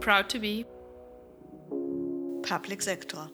Proud 0.00 0.30
to 0.30 0.38
be 0.38 0.64
Public 2.40 2.80
Sector. 2.80 3.30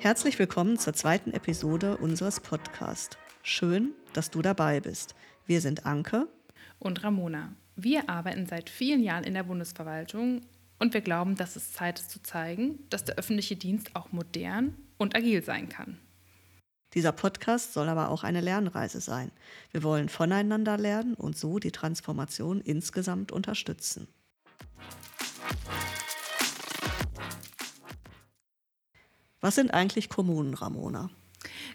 Herzlich 0.00 0.40
willkommen 0.40 0.76
zur 0.76 0.92
zweiten 0.92 1.32
Episode 1.32 1.96
unseres 1.98 2.40
Podcasts. 2.40 3.16
Schön, 3.44 3.92
dass 4.12 4.32
du 4.32 4.42
dabei 4.42 4.80
bist. 4.80 5.14
Wir 5.46 5.60
sind 5.60 5.86
Anke 5.86 6.26
und 6.80 7.04
Ramona. 7.04 7.52
Wir 7.76 8.10
arbeiten 8.10 8.46
seit 8.46 8.70
vielen 8.70 9.04
Jahren 9.04 9.22
in 9.22 9.34
der 9.34 9.44
Bundesverwaltung 9.44 10.40
und 10.80 10.94
wir 10.94 11.00
glauben, 11.00 11.36
dass 11.36 11.54
es 11.54 11.72
Zeit 11.72 12.00
ist 12.00 12.10
zu 12.10 12.20
zeigen, 12.24 12.80
dass 12.90 13.04
der 13.04 13.18
öffentliche 13.18 13.54
Dienst 13.54 13.94
auch 13.94 14.10
modern 14.10 14.74
und 14.96 15.14
agil 15.14 15.44
sein 15.44 15.68
kann. 15.68 15.96
Dieser 16.94 17.12
Podcast 17.12 17.74
soll 17.74 17.88
aber 17.88 18.10
auch 18.10 18.24
eine 18.24 18.40
Lernreise 18.40 19.00
sein. 19.00 19.30
Wir 19.72 19.82
wollen 19.82 20.08
voneinander 20.08 20.78
lernen 20.78 21.14
und 21.14 21.36
so 21.36 21.58
die 21.58 21.70
Transformation 21.70 22.60
insgesamt 22.60 23.30
unterstützen. 23.30 24.08
Was 29.40 29.54
sind 29.54 29.72
eigentlich 29.72 30.08
Kommunen, 30.08 30.54
Ramona? 30.54 31.10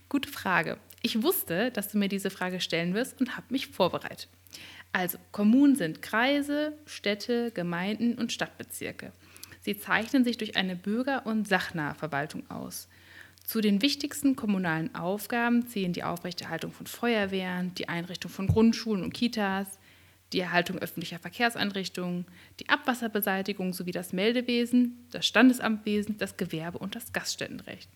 Gute 0.09 0.29
Frage. 0.29 0.77
Ich 1.01 1.21
wusste, 1.21 1.71
dass 1.71 1.89
du 1.89 1.97
mir 1.97 2.09
diese 2.09 2.29
Frage 2.29 2.59
stellen 2.59 2.93
wirst 2.93 3.19
und 3.19 3.37
habe 3.37 3.47
mich 3.49 3.67
vorbereitet. 3.67 4.29
Also, 4.91 5.17
Kommunen 5.31 5.75
sind 5.75 6.01
Kreise, 6.01 6.77
Städte, 6.85 7.51
Gemeinden 7.51 8.15
und 8.15 8.31
Stadtbezirke. 8.31 9.11
Sie 9.61 9.77
zeichnen 9.77 10.23
sich 10.23 10.37
durch 10.37 10.57
eine 10.57 10.75
bürger- 10.75 11.25
und 11.25 11.47
sachnahe 11.47 11.95
Verwaltung 11.95 12.49
aus. 12.49 12.89
Zu 13.43 13.59
den 13.59 13.81
wichtigsten 13.81 14.35
kommunalen 14.35 14.95
Aufgaben 14.95 15.67
zählen 15.67 15.93
die 15.93 16.03
Aufrechterhaltung 16.03 16.71
von 16.71 16.87
Feuerwehren, 16.87 17.73
die 17.75 17.89
Einrichtung 17.89 18.31
von 18.31 18.47
Grundschulen 18.47 19.03
und 19.03 19.13
Kitas, 19.13 19.79
die 20.31 20.39
Erhaltung 20.39 20.79
öffentlicher 20.79 21.19
Verkehrseinrichtungen, 21.19 22.25
die 22.59 22.69
Abwasserbeseitigung 22.69 23.73
sowie 23.73 23.91
das 23.91 24.13
Meldewesen, 24.13 25.07
das 25.11 25.27
Standesamtwesen, 25.27 26.17
das 26.17 26.37
Gewerbe 26.37 26.79
und 26.79 26.95
das 26.95 27.13
Gaststättenrecht. 27.13 27.89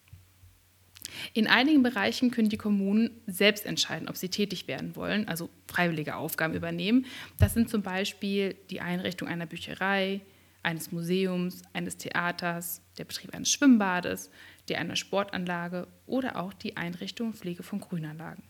In 1.33 1.47
einigen 1.47 1.81
Bereichen 1.81 2.30
können 2.31 2.49
die 2.49 2.58
Kommunen 2.58 3.09
selbst 3.25 3.66
entscheiden, 3.66 4.09
ob 4.09 4.17
sie 4.17 4.30
tätig 4.30 4.67
werden 4.67 4.95
wollen, 4.95 5.27
also 5.27 5.49
freiwillige 5.67 6.16
Aufgaben 6.16 6.53
übernehmen. 6.53 7.05
Das 7.39 7.53
sind 7.53 7.69
zum 7.69 7.81
Beispiel 7.81 8.55
die 8.69 8.81
Einrichtung 8.81 9.27
einer 9.27 9.45
Bücherei, 9.45 10.21
eines 10.67 10.91
Museums, 10.91 11.61
eines 11.71 11.95
Theaters, 11.95 12.81
der 12.97 13.05
Betrieb 13.05 13.33
eines 13.33 13.49
Schwimmbades, 13.49 14.29
der 14.67 14.79
einer 14.79 14.97
Sportanlage 14.97 15.87
oder 16.05 16.35
auch 16.35 16.51
die 16.51 16.75
Einrichtung 16.75 17.27
und 17.27 17.37
Pflege 17.37 17.63
von 17.63 17.79
Grünanlagen. 17.79 18.43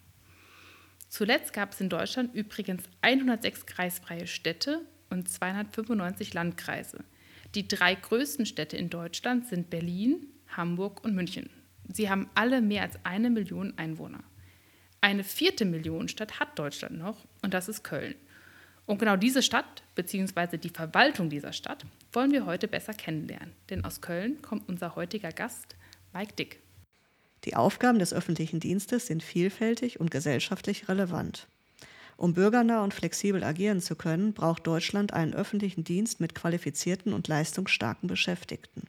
Zuletzt 1.09 1.53
gab 1.53 1.73
es 1.73 1.79
in 1.79 1.89
Deutschland 1.89 2.33
übrigens 2.33 2.83
106 3.01 3.67
kreisfreie 3.67 4.25
Städte 4.25 4.81
und 5.11 5.29
295 5.29 6.33
Landkreise. 6.33 7.03
Die 7.53 7.67
drei 7.67 7.93
größten 7.93 8.47
Städte 8.47 8.77
in 8.77 8.89
Deutschland 8.89 9.47
sind 9.47 9.69
Berlin, 9.69 10.25
Hamburg 10.49 11.03
und 11.05 11.13
München. 11.13 11.51
Sie 11.87 12.09
haben 12.09 12.29
alle 12.33 12.61
mehr 12.61 12.81
als 12.81 12.97
eine 13.03 13.29
Million 13.29 13.77
Einwohner. 13.77 14.23
Eine 15.01 15.23
vierte 15.23 15.65
Millionenstadt 15.65 16.39
hat 16.39 16.57
Deutschland 16.57 16.97
noch 16.97 17.25
und 17.43 17.53
das 17.53 17.69
ist 17.69 17.83
Köln. 17.83 18.15
Und 18.87 18.99
genau 18.99 19.17
diese 19.17 19.43
Stadt 19.43 19.83
bzw. 19.95 20.57
die 20.57 20.69
Verwaltung 20.69 21.29
dieser 21.29 21.51
Stadt 21.53 21.85
wollen 22.13 22.31
wir 22.31 22.45
heute 22.45 22.67
besser 22.67 22.93
kennenlernen. 22.93 23.53
Denn 23.69 23.83
aus 23.85 24.01
Köln 24.01 24.41
kommt 24.41 24.67
unser 24.67 24.95
heutiger 24.95 25.31
Gast, 25.31 25.75
Mike 26.13 26.33
Dick. 26.33 26.59
Die 27.43 27.55
Aufgaben 27.55 27.99
des 27.99 28.13
öffentlichen 28.13 28.61
Dienstes 28.61 29.07
sind 29.07 29.21
vielfältig 29.21 29.99
und 29.99 30.09
gesellschaftlich 30.09 30.87
relevant. 30.87 31.47
Um 32.15 32.33
bürgernah 32.33 32.83
und 32.83 32.93
flexibel 32.93 33.43
agieren 33.43 33.81
zu 33.81 33.95
können, 33.95 34.33
braucht 34.33 34.65
Deutschland 34.65 35.13
einen 35.13 35.35
öffentlichen 35.35 35.83
Dienst 35.83 36.19
mit 36.19 36.33
qualifizierten 36.33 37.13
und 37.13 37.27
leistungsstarken 37.27 38.07
Beschäftigten. 38.07 38.83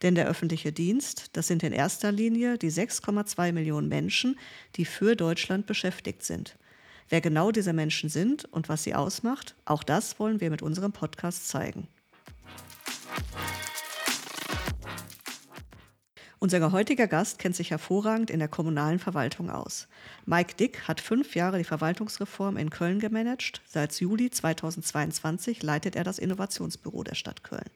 Denn 0.00 0.14
der 0.16 0.26
öffentliche 0.26 0.72
Dienst, 0.72 1.30
das 1.34 1.46
sind 1.46 1.62
in 1.62 1.72
erster 1.72 2.10
Linie 2.10 2.58
die 2.58 2.72
6,2 2.72 3.52
Millionen 3.52 3.88
Menschen, 3.88 4.38
die 4.74 4.86
für 4.86 5.14
Deutschland 5.14 5.66
beschäftigt 5.66 6.24
sind. 6.24 6.56
Wer 7.12 7.20
genau 7.20 7.52
diese 7.52 7.74
Menschen 7.74 8.08
sind 8.08 8.46
und 8.46 8.70
was 8.70 8.84
sie 8.84 8.94
ausmacht, 8.94 9.54
auch 9.66 9.82
das 9.82 10.18
wollen 10.18 10.40
wir 10.40 10.48
mit 10.48 10.62
unserem 10.62 10.92
Podcast 10.92 11.46
zeigen. 11.46 11.86
Unser 16.38 16.72
heutiger 16.72 17.06
Gast 17.08 17.38
kennt 17.38 17.54
sich 17.54 17.70
hervorragend 17.70 18.30
in 18.30 18.38
der 18.38 18.48
kommunalen 18.48 18.98
Verwaltung 18.98 19.50
aus. 19.50 19.88
Mike 20.24 20.54
Dick 20.54 20.88
hat 20.88 21.02
fünf 21.02 21.34
Jahre 21.34 21.58
die 21.58 21.64
Verwaltungsreform 21.64 22.56
in 22.56 22.70
Köln 22.70 22.98
gemanagt. 22.98 23.60
Seit 23.66 23.92
Juli 24.00 24.30
2022 24.30 25.62
leitet 25.62 25.96
er 25.96 26.04
das 26.04 26.18
Innovationsbüro 26.18 27.04
der 27.04 27.14
Stadt 27.14 27.44
Köln. 27.44 27.68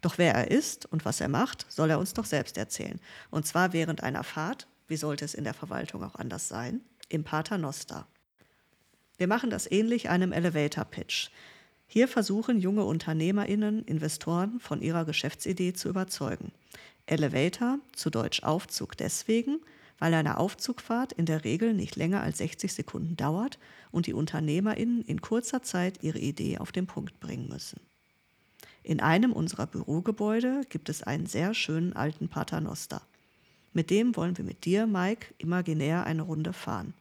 Doch 0.00 0.16
wer 0.16 0.32
er 0.34 0.50
ist 0.50 0.86
und 0.86 1.04
was 1.04 1.20
er 1.20 1.28
macht, 1.28 1.66
soll 1.68 1.90
er 1.90 1.98
uns 1.98 2.14
doch 2.14 2.24
selbst 2.24 2.56
erzählen. 2.56 3.00
Und 3.30 3.46
zwar 3.46 3.74
während 3.74 4.02
einer 4.02 4.24
Fahrt, 4.24 4.66
wie 4.88 4.96
sollte 4.96 5.26
es 5.26 5.34
in 5.34 5.44
der 5.44 5.52
Verwaltung 5.52 6.02
auch 6.02 6.14
anders 6.14 6.48
sein, 6.48 6.80
im 7.10 7.22
Paternoster. 7.22 8.06
Wir 9.22 9.28
machen 9.28 9.50
das 9.50 9.70
ähnlich 9.70 10.08
einem 10.08 10.32
Elevator 10.32 10.84
Pitch. 10.84 11.28
Hier 11.86 12.08
versuchen 12.08 12.58
junge 12.58 12.84
UnternehmerInnen, 12.84 13.84
Investoren 13.84 14.58
von 14.58 14.82
ihrer 14.82 15.04
Geschäftsidee 15.04 15.74
zu 15.74 15.88
überzeugen. 15.88 16.50
Elevator, 17.06 17.78
zu 17.94 18.10
Deutsch 18.10 18.42
Aufzug 18.42 18.96
deswegen, 18.96 19.60
weil 20.00 20.12
eine 20.14 20.38
Aufzugfahrt 20.38 21.12
in 21.12 21.24
der 21.24 21.44
Regel 21.44 21.72
nicht 21.72 21.94
länger 21.94 22.20
als 22.20 22.38
60 22.38 22.72
Sekunden 22.72 23.14
dauert 23.14 23.60
und 23.92 24.08
die 24.08 24.12
UnternehmerInnen 24.12 25.02
in 25.02 25.20
kurzer 25.20 25.62
Zeit 25.62 26.02
ihre 26.02 26.18
Idee 26.18 26.58
auf 26.58 26.72
den 26.72 26.88
Punkt 26.88 27.20
bringen 27.20 27.48
müssen. 27.48 27.78
In 28.82 28.98
einem 28.98 29.32
unserer 29.32 29.68
Bürogebäude 29.68 30.62
gibt 30.68 30.88
es 30.88 31.04
einen 31.04 31.26
sehr 31.26 31.54
schönen 31.54 31.92
alten 31.92 32.26
Paternoster. 32.26 33.02
Mit 33.72 33.90
dem 33.90 34.16
wollen 34.16 34.36
wir 34.36 34.44
mit 34.44 34.64
dir, 34.64 34.88
Mike, 34.88 35.32
imaginär 35.38 36.06
eine 36.06 36.22
Runde 36.22 36.52
fahren. 36.52 36.92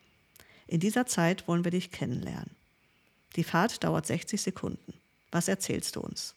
In 0.72 0.80
dieser 0.80 1.06
Zeit 1.06 1.50
wollen 1.50 1.66
wir 1.66 1.72
dich 1.72 1.92
kennenlernen. 1.92 2.56
Die 3.36 3.44
Fahrt 3.44 3.84
dauert 3.84 4.06
60 4.06 4.42
Sekunden. 4.42 4.94
Was 5.30 5.50
erzählst 5.50 5.98
du 5.98 6.00
uns? 6.00 6.34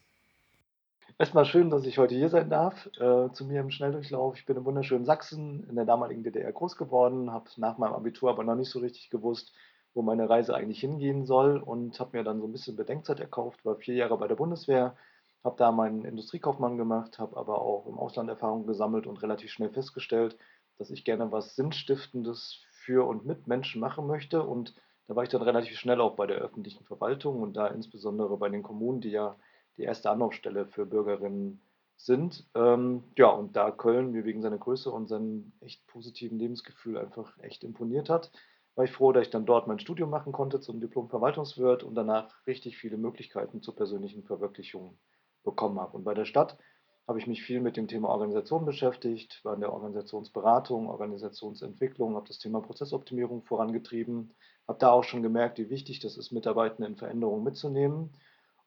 Erstmal 1.21 1.45
schön, 1.45 1.71
dass 1.71 1.87
ich 1.87 1.99
heute 1.99 2.17
hier 2.17 2.29
sein 2.31 2.51
darf. 2.51 2.87
Äh, 2.99 3.31
zu 3.31 3.45
mir 3.45 3.61
im 3.61 3.71
Schnelldurchlauf. 3.71 4.37
Ich 4.37 4.45
bin 4.45 4.57
im 4.57 4.65
wunderschönen 4.65 5.05
Sachsen 5.05 5.65
in 5.69 5.77
der 5.77 5.85
damaligen 5.85 6.25
DDR 6.25 6.51
groß 6.51 6.75
geworden, 6.75 7.31
habe 7.31 7.49
nach 7.59 7.79
meinem 7.79 7.93
Abitur 7.93 8.29
aber 8.29 8.43
noch 8.43 8.57
nicht 8.57 8.71
so 8.71 8.81
richtig 8.81 9.09
gewusst, 9.09 9.53
wo 9.95 10.03
meine 10.03 10.29
Reise 10.29 10.53
eigentlich 10.53 10.81
hingehen 10.81 11.27
soll 11.27 11.59
und 11.59 12.01
habe 12.01 12.17
mir 12.17 12.25
dann 12.25 12.41
so 12.41 12.49
ein 12.49 12.53
bisschen 12.53 12.75
Bedenkzeit 12.75 13.21
erkauft, 13.21 13.65
war 13.65 13.77
vier 13.77 13.95
Jahre 13.95 14.19
bei 14.19 14.27
der 14.27 14.35
Bundeswehr, 14.35 14.97
habe 15.45 15.55
da 15.57 15.71
meinen 15.71 16.05
Industriekaufmann 16.05 16.77
gemacht, 16.77 17.21
habe 17.21 17.37
aber 17.37 17.63
auch 17.63 17.87
im 17.87 17.99
Ausland 17.99 18.29
Erfahrungen 18.29 18.67
gesammelt 18.67 19.07
und 19.07 19.23
relativ 19.23 19.53
schnell 19.53 19.71
festgestellt, 19.71 20.37
dass 20.79 20.91
ich 20.91 21.05
gerne 21.05 21.31
was 21.31 21.55
Sinnstiftendes 21.55 22.65
für 22.85 23.07
und 23.07 23.25
mit 23.25 23.47
Menschen 23.47 23.81
machen 23.81 24.07
möchte. 24.07 24.43
Und 24.43 24.75
da 25.07 25.17
war 25.17 25.25
ich 25.25 25.31
dann 25.31 25.43
relativ 25.43 25.77
schnell 25.77 26.01
auch 26.01 26.17
bei 26.17 26.27
der 26.27 26.39
öffentlichen 26.39 26.85
Verwaltung 26.85 27.43
und 27.43 27.55
da 27.55 27.67
insbesondere 27.67 28.37
bei 28.37 28.49
den 28.49 28.63
Kommunen, 28.63 29.01
die 29.01 29.11
ja 29.11 29.37
die 29.77 29.83
erste 29.83 30.11
Anlaufstelle 30.11 30.67
für 30.67 30.87
Bürgerinnen 30.87 31.61
sind. 31.97 32.47
Ähm, 32.55 33.05
ja, 33.17 33.29
und 33.29 33.57
da 33.57 33.71
Köln 33.71 34.13
mir 34.13 34.25
wegen 34.25 34.43
seiner 34.43 34.59
Größe 34.59 34.91
und 34.91 35.09
seinem 35.09 35.53
echt 35.61 35.87
positiven 35.87 36.39
Lebensgefühl 36.39 36.99
einfach 36.99 37.39
echt 37.41 37.65
imponiert 37.65 38.09
hat, 38.09 38.31
war 38.75 38.85
ich 38.85 38.93
froh, 38.93 39.13
dass 39.13 39.27
ich 39.27 39.31
dann 39.31 39.47
dort 39.47 39.69
mein 39.69 39.79
Studium 39.79 40.11
machen 40.11 40.33
konnte 40.33 40.61
zum 40.61 40.81
Diplom-Verwaltungswirt 40.81 41.85
und 41.85 41.95
danach 41.95 42.45
richtig 42.47 42.77
viele 42.77 42.97
Möglichkeiten 42.97 43.63
zur 43.63 43.77
persönlichen 43.77 44.25
Verwirklichung 44.25 44.99
bekommen 45.45 45.79
habe. 45.79 45.97
Und 45.97 46.05
bei 46.05 46.15
der 46.15 46.25
Stadt 46.25 46.59
habe 47.07 47.19
ich 47.19 47.27
mich 47.27 47.43
viel 47.43 47.61
mit 47.61 47.77
dem 47.77 47.89
Thema 47.89 48.09
Organisation 48.09 48.65
beschäftigt, 48.65 49.45
war 49.45 49.55
in 49.55 49.61
der 49.61 49.73
Organisationsberatung, 49.73 50.89
Organisationsentwicklung, 50.89 52.17
habe 52.17 52.29
das 52.29 52.39
Thema 52.39 52.61
Prozessoptimierung 52.61 53.43
vorangetrieben, 53.43 54.35
habe 54.67 54.79
da 54.79 54.91
auch 54.91 55.05
schon 55.05 55.23
gemerkt, 55.23 55.59
wie 55.59 55.69
wichtig 55.69 56.01
das 56.01 56.17
ist, 56.17 56.33
Mitarbeitende 56.33 56.89
in 56.89 56.97
Veränderungen 56.97 57.45
mitzunehmen. 57.45 58.15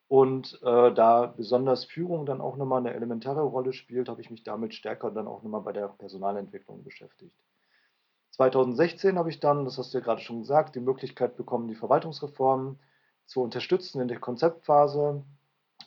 Und 0.07 0.59
äh, 0.63 0.93
da 0.93 1.25
besonders 1.25 1.83
Führung 1.83 2.25
dann 2.25 2.39
auch 2.39 2.55
nochmal 2.55 2.79
eine 2.79 2.93
elementare 2.93 3.41
Rolle 3.41 3.73
spielt, 3.73 4.07
habe 4.07 4.21
ich 4.21 4.29
mich 4.29 4.43
damit 4.43 4.73
stärker 4.73 5.11
dann 5.11 5.27
auch 5.27 5.43
nochmal 5.43 5.61
bei 5.61 5.73
der 5.73 5.89
Personalentwicklung 5.89 6.83
beschäftigt. 6.83 7.35
2016 8.31 9.17
habe 9.17 9.29
ich 9.29 9.39
dann, 9.39 9.65
das 9.65 9.77
hast 9.77 9.93
du 9.93 9.97
ja 9.97 10.03
gerade 10.03 10.21
schon 10.21 10.41
gesagt, 10.41 10.75
die 10.75 10.79
Möglichkeit 10.79 11.35
bekommen, 11.35 11.67
die 11.67 11.75
Verwaltungsreform 11.75 12.77
zu 13.25 13.41
unterstützen 13.41 13.99
in 13.99 14.07
der 14.07 14.19
Konzeptphase. 14.19 15.23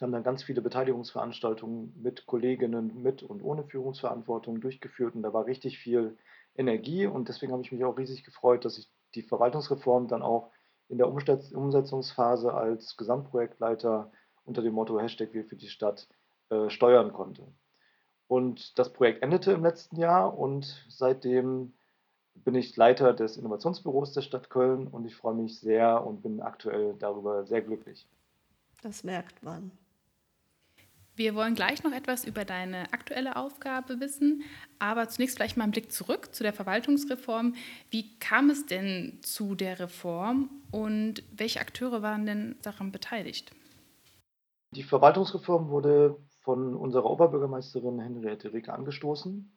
Wir 0.00 0.06
haben 0.06 0.12
dann 0.12 0.23
ganz 0.23 0.43
viele 0.43 0.62
Beteiligungsveranstaltungen 0.62 1.93
mit 2.00 2.25
Kolleginnen 2.25 3.02
mit 3.02 3.23
und 3.23 3.43
ohne 3.43 3.64
Führungsverantwortung 3.64 4.62
durchgeführt 4.62 5.14
und 5.14 5.23
da 5.23 5.35
war 5.35 5.44
richtig 5.44 5.79
viel 5.79 6.17
Energie 6.56 7.05
und 7.05 7.29
deswegen 7.29 7.52
habe 7.52 7.61
ich 7.62 7.70
mich 7.70 7.85
auch 7.85 7.99
riesig 7.99 8.25
gefreut, 8.25 8.64
dass 8.64 8.79
ich 8.79 8.88
die 9.14 9.20
Verwaltungsreform 9.20 10.08
dann 10.08 10.23
auch 10.23 10.50
in 10.88 10.97
der 10.97 11.06
Umsetzungsphase 11.06 12.55
als 12.55 12.97
Gesamtprojektleiter 12.97 14.11
unter 14.47 14.62
dem 14.62 14.73
Motto 14.73 14.99
Hashtag 14.99 15.35
Wir 15.35 15.44
für 15.44 15.56
die 15.56 15.69
Stadt 15.69 16.08
äh, 16.49 16.70
steuern 16.70 17.12
konnte. 17.12 17.46
Und 18.26 18.79
das 18.79 18.94
Projekt 18.94 19.23
endete 19.23 19.53
im 19.53 19.62
letzten 19.62 19.96
Jahr 19.96 20.38
und 20.38 20.82
seitdem 20.88 21.75
bin 22.35 22.55
ich 22.55 22.75
Leiter 22.75 23.12
des 23.12 23.37
Innovationsbüros 23.37 24.14
der 24.14 24.23
Stadt 24.23 24.49
Köln 24.49 24.87
und 24.87 25.05
ich 25.05 25.14
freue 25.14 25.35
mich 25.35 25.61
sehr 25.61 26.06
und 26.06 26.23
bin 26.23 26.41
aktuell 26.41 26.94
darüber 26.99 27.44
sehr 27.44 27.61
glücklich. 27.61 28.08
Das 28.81 29.05
merkt 29.05 29.43
man. 29.43 29.73
Wir 31.20 31.34
wollen 31.34 31.55
gleich 31.55 31.84
noch 31.84 31.93
etwas 31.93 32.25
über 32.25 32.46
deine 32.46 32.94
aktuelle 32.94 33.37
Aufgabe 33.37 34.00
wissen, 34.00 34.43
aber 34.78 35.06
zunächst 35.11 35.37
vielleicht 35.37 35.58
mal 35.58 35.64
einen 35.64 35.72
Blick 35.72 35.93
zurück 35.93 36.34
zu 36.34 36.43
der 36.43 36.55
Verwaltungsreform. 36.55 37.56
Wie 37.90 38.19
kam 38.20 38.49
es 38.49 38.64
denn 38.64 39.19
zu 39.20 39.55
der 39.55 39.78
Reform 39.81 40.49
und 40.70 41.22
welche 41.31 41.61
Akteure 41.61 42.00
waren 42.00 42.25
denn 42.25 42.56
daran 42.62 42.90
beteiligt? 42.90 43.50
Die 44.70 44.82
Verwaltungsreform 44.82 45.69
wurde 45.69 46.17
von 46.40 46.75
unserer 46.75 47.11
Oberbürgermeisterin 47.11 48.00
Henriette 48.00 48.55
Ricke 48.55 48.72
angestoßen. 48.72 49.55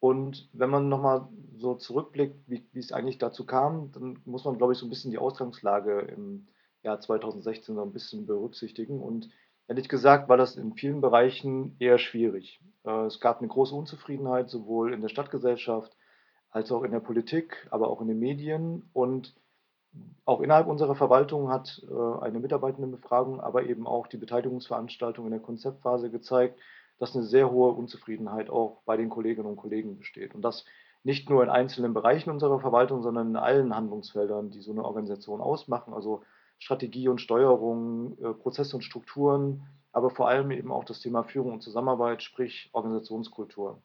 Und 0.00 0.48
wenn 0.54 0.70
man 0.70 0.88
nochmal 0.88 1.28
so 1.58 1.74
zurückblickt, 1.74 2.36
wie, 2.46 2.66
wie, 2.72 2.80
es 2.80 2.90
eigentlich 2.90 3.18
dazu 3.18 3.44
kam, 3.44 3.92
dann 3.92 4.18
muss 4.24 4.46
man, 4.46 4.56
glaube 4.56 4.72
ich, 4.72 4.78
so 4.78 4.86
ein 4.86 4.88
bisschen 4.88 5.10
die 5.10 5.18
Ausgangslage 5.18 6.00
im 6.16 6.48
Jahr 6.82 7.00
2016 7.00 7.74
so 7.74 7.82
ein 7.82 7.92
bisschen 7.92 8.24
berücksichtigen. 8.24 8.98
Und 8.98 9.28
Ehrlich 9.68 9.88
gesagt 9.88 10.28
war 10.28 10.36
das 10.36 10.56
in 10.56 10.74
vielen 10.74 11.00
Bereichen 11.00 11.76
eher 11.78 11.98
schwierig. 11.98 12.60
Äh, 12.84 13.06
es 13.06 13.20
gab 13.20 13.38
eine 13.38 13.48
große 13.48 13.74
Unzufriedenheit 13.74 14.50
sowohl 14.50 14.92
in 14.92 15.00
der 15.00 15.08
Stadtgesellschaft 15.08 15.96
als 16.50 16.70
auch 16.70 16.82
in 16.82 16.92
der 16.92 17.00
Politik, 17.00 17.66
aber 17.70 17.88
auch 17.88 18.00
in 18.00 18.08
den 18.08 18.18
Medien. 18.18 18.88
Und 18.92 19.34
auch 20.24 20.40
innerhalb 20.40 20.66
unserer 20.66 20.94
Verwaltung 20.94 21.48
hat 21.48 21.82
äh, 21.88 22.20
eine 22.20 22.40
Mitarbeitendenbefragung, 22.40 23.40
aber 23.40 23.64
eben 23.64 23.86
auch 23.86 24.06
die 24.06 24.18
Beteiligungsveranstaltung 24.18 25.26
in 25.26 25.32
der 25.32 25.40
Konzeptphase 25.40 26.10
gezeigt, 26.10 26.58
dass 26.98 27.14
eine 27.14 27.24
sehr 27.24 27.50
hohe 27.50 27.72
Unzufriedenheit 27.72 28.50
auch 28.50 28.82
bei 28.84 28.96
den 28.96 29.08
Kolleginnen 29.08 29.48
und 29.48 29.56
Kollegen 29.56 29.98
besteht. 29.98 30.34
Und 30.34 30.42
das 30.42 30.64
nicht 31.04 31.28
nur 31.28 31.42
in 31.42 31.50
einzelnen 31.50 31.94
Bereichen 31.94 32.30
unserer 32.30 32.60
Verwaltung, 32.60 33.02
sondern 33.02 33.30
in 33.30 33.36
allen 33.36 33.74
Handlungsfeldern, 33.74 34.50
die 34.50 34.60
so 34.60 34.70
eine 34.70 34.84
Organisation 34.84 35.40
ausmachen. 35.40 35.94
Also 35.94 36.22
Strategie 36.62 37.08
und 37.08 37.20
Steuerung, 37.20 38.16
äh, 38.18 38.34
Prozesse 38.34 38.76
und 38.76 38.82
Strukturen, 38.82 39.64
aber 39.90 40.10
vor 40.10 40.28
allem 40.28 40.52
eben 40.52 40.70
auch 40.70 40.84
das 40.84 41.00
Thema 41.00 41.24
Führung 41.24 41.54
und 41.54 41.60
Zusammenarbeit, 41.60 42.22
sprich 42.22 42.70
Organisationskultur. 42.72 43.82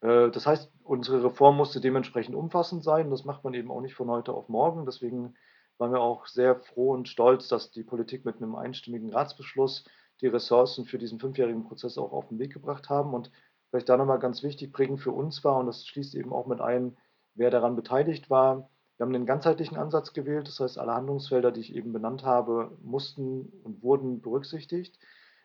Äh, 0.00 0.30
das 0.30 0.46
heißt, 0.46 0.72
unsere 0.84 1.22
Reform 1.22 1.56
musste 1.56 1.80
dementsprechend 1.82 2.34
umfassend 2.34 2.82
sein. 2.82 3.10
Das 3.10 3.26
macht 3.26 3.44
man 3.44 3.52
eben 3.52 3.70
auch 3.70 3.82
nicht 3.82 3.94
von 3.94 4.08
heute 4.08 4.32
auf 4.32 4.48
morgen. 4.48 4.86
Deswegen 4.86 5.34
waren 5.76 5.92
wir 5.92 6.00
auch 6.00 6.26
sehr 6.26 6.56
froh 6.56 6.92
und 6.92 7.08
stolz, 7.08 7.46
dass 7.48 7.70
die 7.70 7.84
Politik 7.84 8.24
mit 8.24 8.36
einem 8.36 8.56
einstimmigen 8.56 9.12
Ratsbeschluss 9.12 9.84
die 10.22 10.28
Ressourcen 10.28 10.86
für 10.86 10.98
diesen 10.98 11.20
fünfjährigen 11.20 11.64
Prozess 11.64 11.98
auch 11.98 12.12
auf 12.12 12.28
den 12.28 12.38
Weg 12.38 12.54
gebracht 12.54 12.88
haben. 12.88 13.12
Und 13.12 13.30
vielleicht 13.68 13.90
da 13.90 13.98
nochmal 13.98 14.18
ganz 14.18 14.42
wichtig, 14.42 14.72
prägend 14.72 15.00
für 15.00 15.12
uns 15.12 15.44
war, 15.44 15.58
und 15.58 15.66
das 15.66 15.86
schließt 15.86 16.14
eben 16.14 16.32
auch 16.32 16.46
mit 16.46 16.62
ein, 16.62 16.96
wer 17.34 17.50
daran 17.50 17.76
beteiligt 17.76 18.30
war, 18.30 18.70
wir 18.98 19.06
haben 19.06 19.14
einen 19.14 19.26
ganzheitlichen 19.26 19.78
Ansatz 19.78 20.12
gewählt, 20.12 20.48
das 20.48 20.58
heißt, 20.58 20.76
alle 20.76 20.92
Handlungsfelder, 20.92 21.52
die 21.52 21.60
ich 21.60 21.74
eben 21.74 21.92
benannt 21.92 22.24
habe, 22.24 22.76
mussten 22.82 23.52
und 23.62 23.80
wurden 23.80 24.20
berücksichtigt. 24.20 24.98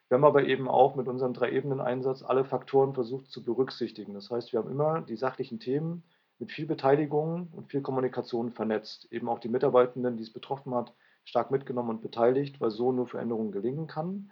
Wir 0.10 0.18
haben 0.18 0.26
aber 0.26 0.44
eben 0.46 0.68
auch 0.68 0.96
mit 0.96 1.08
unserem 1.08 1.34
Drei-Ebenen-Einsatz 1.34 2.24
alle 2.24 2.46
Faktoren 2.46 2.96
versucht 2.96 3.30
zu 3.30 3.44
berücksichtigen. 3.44 4.16
Das 4.16 4.32
heißt, 4.32 4.54
wir 4.54 4.60
haben 4.60 4.72
immer 4.72 5.02
die 5.02 5.16
sachlichen 5.16 5.60
Themen 5.60 6.04
mit 6.40 6.52
viel 6.52 6.66
Beteiligung 6.66 7.50
und 7.52 7.70
viel 7.70 7.82
Kommunikation 7.82 8.52
vernetzt. 8.52 9.08
Eben 9.12 9.30
auch 9.30 9.38
die 9.38 9.50
Mitarbeitenden, 9.50 10.18
die 10.18 10.24
es 10.24 10.34
betroffen 10.34 10.74
hat, 10.74 10.92
stark 11.24 11.52
mitgenommen 11.52 11.92
und 11.92 12.02
beteiligt, 12.02 12.60
weil 12.60 12.72
so 12.72 12.92
nur 12.92 13.06
Veränderungen 13.06 13.52
gelingen 13.52 13.86
kann. 13.86 14.32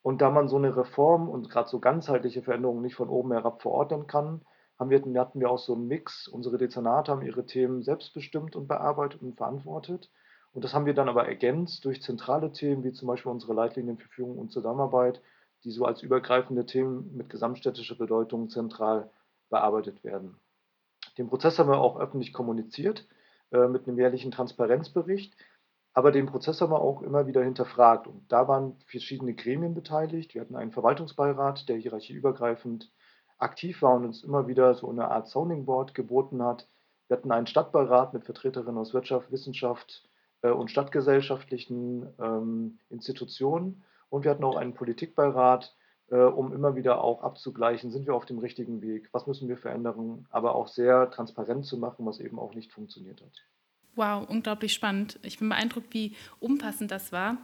Und 0.00 0.22
da 0.22 0.30
man 0.30 0.48
so 0.48 0.56
eine 0.56 0.74
Reform 0.74 1.28
und 1.28 1.50
gerade 1.50 1.68
so 1.68 1.78
ganzheitliche 1.78 2.42
Veränderungen 2.42 2.80
nicht 2.80 2.96
von 2.96 3.10
oben 3.10 3.32
herab 3.32 3.60
verordnen 3.60 4.06
kann, 4.06 4.40
haben 4.82 4.90
wir, 4.90 5.20
hatten 5.20 5.40
wir 5.40 5.50
auch 5.50 5.58
so 5.58 5.74
einen 5.74 5.86
Mix. 5.86 6.28
Unsere 6.28 6.58
Dezernate 6.58 7.10
haben 7.10 7.22
ihre 7.22 7.46
Themen 7.46 7.82
selbstbestimmt 7.82 8.56
und 8.56 8.68
bearbeitet 8.68 9.22
und 9.22 9.36
verantwortet. 9.36 10.10
Und 10.52 10.64
das 10.64 10.74
haben 10.74 10.86
wir 10.86 10.94
dann 10.94 11.08
aber 11.08 11.26
ergänzt 11.26 11.84
durch 11.84 12.02
zentrale 12.02 12.52
Themen, 12.52 12.84
wie 12.84 12.92
zum 12.92 13.08
Beispiel 13.08 13.32
unsere 13.32 13.54
Leitlinien 13.54 13.96
für 13.96 14.08
Führung 14.08 14.38
und 14.38 14.52
Zusammenarbeit, 14.52 15.22
die 15.64 15.70
so 15.70 15.84
als 15.84 16.02
übergreifende 16.02 16.66
Themen 16.66 17.16
mit 17.16 17.30
gesamtstädtischer 17.30 17.94
Bedeutung 17.94 18.50
zentral 18.50 19.10
bearbeitet 19.48 20.02
werden. 20.04 20.36
Den 21.16 21.28
Prozess 21.28 21.58
haben 21.58 21.70
wir 21.70 21.78
auch 21.78 21.98
öffentlich 21.98 22.32
kommuniziert 22.32 23.06
äh, 23.52 23.68
mit 23.68 23.86
einem 23.86 23.98
jährlichen 23.98 24.30
Transparenzbericht. 24.30 25.34
Aber 25.94 26.10
den 26.10 26.26
Prozess 26.26 26.60
haben 26.60 26.72
wir 26.72 26.80
auch 26.80 27.02
immer 27.02 27.26
wieder 27.26 27.44
hinterfragt. 27.44 28.06
Und 28.06 28.30
da 28.32 28.48
waren 28.48 28.78
verschiedene 28.86 29.34
Gremien 29.34 29.74
beteiligt. 29.74 30.34
Wir 30.34 30.40
hatten 30.40 30.56
einen 30.56 30.72
Verwaltungsbeirat, 30.72 31.68
der 31.68 31.76
hierarchieübergreifend 31.76 32.90
aktiv 33.42 33.82
war 33.82 33.94
und 33.94 34.04
uns 34.04 34.22
immer 34.22 34.46
wieder 34.46 34.74
so 34.74 34.88
eine 34.88 35.10
Art 35.10 35.28
Sounding 35.28 35.64
Board 35.64 35.94
geboten 35.94 36.42
hat. 36.42 36.68
Wir 37.08 37.16
hatten 37.16 37.32
einen 37.32 37.46
Stadtbeirat 37.46 38.14
mit 38.14 38.24
Vertreterinnen 38.24 38.78
aus 38.78 38.94
Wirtschaft, 38.94 39.30
Wissenschaft 39.30 40.08
äh, 40.42 40.50
und 40.50 40.70
stadtgesellschaftlichen 40.70 42.08
ähm, 42.20 42.78
Institutionen. 42.90 43.82
Und 44.08 44.24
wir 44.24 44.30
hatten 44.30 44.44
auch 44.44 44.56
einen 44.56 44.74
Politikbeirat, 44.74 45.74
äh, 46.08 46.16
um 46.16 46.52
immer 46.52 46.76
wieder 46.76 47.02
auch 47.02 47.22
abzugleichen, 47.22 47.90
sind 47.90 48.06
wir 48.06 48.14
auf 48.14 48.26
dem 48.26 48.38
richtigen 48.38 48.82
Weg, 48.82 49.08
was 49.12 49.26
müssen 49.26 49.48
wir 49.48 49.56
verändern, 49.56 50.26
aber 50.30 50.54
auch 50.54 50.68
sehr 50.68 51.10
transparent 51.10 51.66
zu 51.66 51.78
machen, 51.78 52.06
was 52.06 52.20
eben 52.20 52.38
auch 52.38 52.54
nicht 52.54 52.72
funktioniert 52.72 53.20
hat. 53.20 53.44
Wow, 53.94 54.28
unglaublich 54.28 54.72
spannend. 54.72 55.18
Ich 55.22 55.38
bin 55.38 55.48
beeindruckt, 55.48 55.92
wie 55.92 56.16
umfassend 56.40 56.90
das 56.90 57.12
war. 57.12 57.36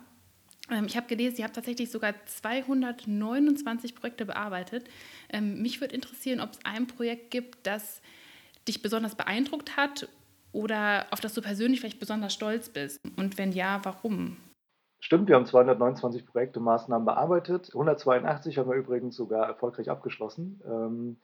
Ähm, 0.70 0.87
ich 0.87 0.97
habe 0.97 1.06
gelesen, 1.06 1.37
Sie 1.37 1.44
haben 1.44 1.53
tatsächlich 1.53 1.91
sogar 1.91 2.15
229 2.26 3.94
Projekte 3.94 4.26
bearbeitet. 4.26 4.88
Ähm, 5.29 5.62
mich 5.62 5.81
würde 5.81 5.94
interessieren, 5.94 6.41
ob 6.41 6.53
es 6.53 6.59
ein 6.65 6.87
Projekt 6.87 7.31
gibt, 7.31 7.67
das 7.67 8.00
dich 8.67 8.82
besonders 8.82 9.15
beeindruckt 9.15 9.76
hat 9.76 10.09
oder 10.53 11.06
auf 11.11 11.20
das 11.20 11.35
du 11.35 11.43
persönlich 11.43 11.81
vielleicht 11.81 12.00
besonders 12.00 12.32
stolz 12.35 12.69
bist. 12.69 12.99
Und 13.17 13.38
wenn 13.38 13.53
ja, 13.53 13.81
warum? 13.85 14.37
Stimmt, 15.00 15.29
wir 15.29 15.37
haben 15.37 15.47
229 15.47 16.26
Projekte 16.26 16.61
Maßnahmen 16.61 17.06
bearbeitet. 17.06 17.69
182 17.73 18.59
haben 18.59 18.69
wir 18.69 18.76
übrigens 18.76 19.14
sogar 19.14 19.47
erfolgreich 19.47 19.91
abgeschlossen. 19.91 20.61
Ähm, 20.67 21.19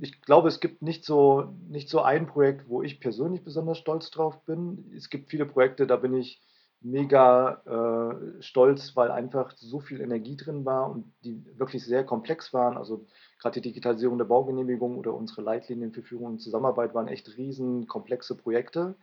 ich 0.00 0.20
glaube, 0.22 0.48
es 0.48 0.60
gibt 0.60 0.82
nicht 0.82 1.04
so, 1.04 1.54
nicht 1.68 1.88
so 1.88 2.02
ein 2.02 2.26
Projekt, 2.26 2.68
wo 2.68 2.82
ich 2.82 3.00
persönlich 3.00 3.44
besonders 3.44 3.78
stolz 3.78 4.10
drauf 4.10 4.44
bin. 4.44 4.92
Es 4.96 5.08
gibt 5.08 5.30
viele 5.30 5.46
Projekte, 5.46 5.86
da 5.86 5.96
bin 5.96 6.14
ich 6.14 6.42
mega 6.84 7.62
äh, 7.64 8.42
stolz, 8.42 8.94
weil 8.94 9.10
einfach 9.10 9.52
so 9.56 9.80
viel 9.80 10.00
Energie 10.00 10.36
drin 10.36 10.64
war 10.64 10.90
und 10.90 11.12
die 11.24 11.42
wirklich 11.58 11.84
sehr 11.84 12.04
komplex 12.04 12.52
waren. 12.52 12.76
Also 12.76 13.06
gerade 13.40 13.60
die 13.60 13.68
Digitalisierung 13.68 14.18
der 14.18 14.26
Baugenehmigung 14.26 14.98
oder 14.98 15.14
unsere 15.14 15.42
Leitlinien 15.42 15.92
für 15.92 16.02
Führung 16.02 16.26
und 16.26 16.40
Zusammenarbeit 16.40 16.94
waren 16.94 17.08
echt 17.08 17.36
riesen 17.36 17.86
komplexe 17.86 18.36
Projekte. 18.36 18.96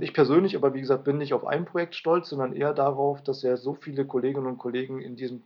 Ich 0.00 0.14
persönlich 0.14 0.54
aber, 0.54 0.74
wie 0.74 0.80
gesagt, 0.80 1.04
bin 1.04 1.18
nicht 1.18 1.34
auf 1.34 1.46
ein 1.46 1.64
Projekt 1.64 1.94
stolz, 1.94 2.28
sondern 2.28 2.54
eher 2.54 2.74
darauf, 2.74 3.22
dass 3.22 3.42
ja 3.42 3.56
so 3.56 3.74
viele 3.74 4.06
Kolleginnen 4.06 4.46
und 4.46 4.58
Kollegen 4.58 5.00
in 5.00 5.16
diesen 5.16 5.44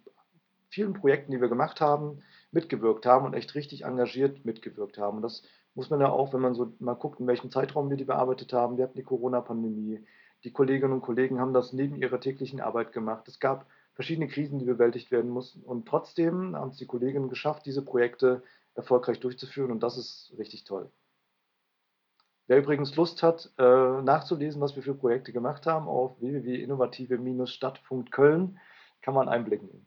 vielen 0.68 0.94
Projekten, 0.94 1.32
die 1.32 1.40
wir 1.40 1.48
gemacht 1.48 1.80
haben, 1.80 2.22
mitgewirkt 2.50 3.06
haben 3.06 3.24
und 3.24 3.34
echt 3.34 3.54
richtig 3.54 3.84
engagiert 3.84 4.44
mitgewirkt 4.44 4.98
haben. 4.98 5.18
Und 5.18 5.22
das 5.22 5.42
muss 5.74 5.90
man 5.90 6.00
ja 6.00 6.10
auch, 6.10 6.32
wenn 6.32 6.40
man 6.40 6.54
so 6.54 6.72
mal 6.80 6.94
guckt, 6.94 7.20
in 7.20 7.26
welchem 7.26 7.50
Zeitraum 7.50 7.90
wir 7.90 7.96
die 7.96 8.04
bearbeitet 8.04 8.52
haben. 8.52 8.76
Wir 8.76 8.84
hatten 8.84 8.96
die 8.96 9.04
Corona-Pandemie, 9.04 10.04
die 10.46 10.52
Kolleginnen 10.52 10.92
und 10.92 11.02
Kollegen 11.02 11.40
haben 11.40 11.52
das 11.52 11.72
neben 11.72 11.96
ihrer 11.96 12.20
täglichen 12.20 12.60
Arbeit 12.60 12.92
gemacht. 12.92 13.26
Es 13.26 13.40
gab 13.40 13.66
verschiedene 13.94 14.28
Krisen, 14.28 14.60
die 14.60 14.64
bewältigt 14.64 15.10
werden 15.10 15.28
mussten. 15.28 15.62
Und 15.62 15.88
trotzdem 15.88 16.54
haben 16.54 16.70
es 16.70 16.76
die 16.76 16.86
Kolleginnen 16.86 17.28
geschafft, 17.28 17.66
diese 17.66 17.84
Projekte 17.84 18.44
erfolgreich 18.76 19.18
durchzuführen. 19.18 19.72
Und 19.72 19.82
das 19.82 19.98
ist 19.98 20.32
richtig 20.38 20.62
toll. 20.62 20.88
Wer 22.46 22.58
übrigens 22.58 22.94
Lust 22.94 23.24
hat, 23.24 23.50
äh, 23.58 24.02
nachzulesen, 24.02 24.60
was 24.60 24.76
wir 24.76 24.84
für 24.84 24.94
Projekte 24.94 25.32
gemacht 25.32 25.66
haben, 25.66 25.88
auf 25.88 26.20
www.innovative-stadt.köln 26.20 28.60
kann 29.02 29.14
man 29.14 29.28
einblicken. 29.28 29.84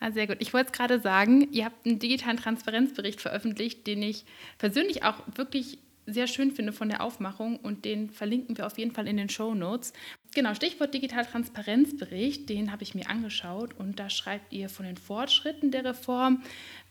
Ah, 0.00 0.10
sehr 0.10 0.26
gut. 0.26 0.38
Ich 0.40 0.54
wollte 0.54 0.68
es 0.68 0.72
gerade 0.72 1.00
sagen, 1.00 1.52
ihr 1.52 1.66
habt 1.66 1.84
einen 1.84 1.98
digitalen 1.98 2.38
Transparenzbericht 2.38 3.20
veröffentlicht, 3.20 3.86
den 3.86 4.00
ich 4.00 4.24
persönlich 4.56 5.02
auch 5.02 5.16
wirklich 5.34 5.80
sehr 6.08 6.26
schön 6.26 6.50
finde 6.50 6.72
von 6.72 6.88
der 6.88 7.02
Aufmachung 7.02 7.56
und 7.56 7.84
den 7.84 8.10
verlinken 8.10 8.56
wir 8.56 8.66
auf 8.66 8.78
jeden 8.78 8.92
Fall 8.92 9.06
in 9.06 9.16
den 9.16 9.28
Show 9.28 9.54
Notes. 9.54 9.92
Genau, 10.34 10.54
Stichwort 10.54 10.94
Digital 10.94 11.24
Transparenzbericht, 11.24 12.48
den 12.48 12.72
habe 12.72 12.82
ich 12.82 12.94
mir 12.94 13.08
angeschaut 13.08 13.74
und 13.78 13.98
da 13.98 14.08
schreibt 14.08 14.52
ihr 14.52 14.68
von 14.68 14.86
den 14.86 14.96
Fortschritten 14.96 15.70
der 15.70 15.84
Reform, 15.84 16.42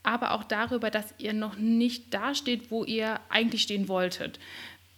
aber 0.04 0.32
auch 0.32 0.44
darüber, 0.44 0.92
dass 0.92 1.14
ihr 1.18 1.34
noch 1.34 1.58
nicht 1.58 2.14
da 2.14 2.36
steht, 2.36 2.70
wo 2.72 2.84
ihr 2.84 3.20
eigentlich 3.30 3.64
stehen 3.64 3.88
wolltet. 3.88 4.40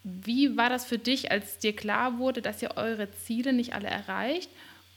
Wie 0.04 0.58
war 0.58 0.70
das 0.70 0.86
für 0.86 0.98
dich, 0.98 1.32
als 1.32 1.60
dir 1.60 1.76
klar 1.76 2.18
wurde, 2.20 2.42
dass 2.42 2.62
ihr 2.62 2.78
eure 2.78 3.12
Ziele 3.12 3.54
nicht 3.54 3.74
alle 3.74 3.88
erreicht? 3.88 4.50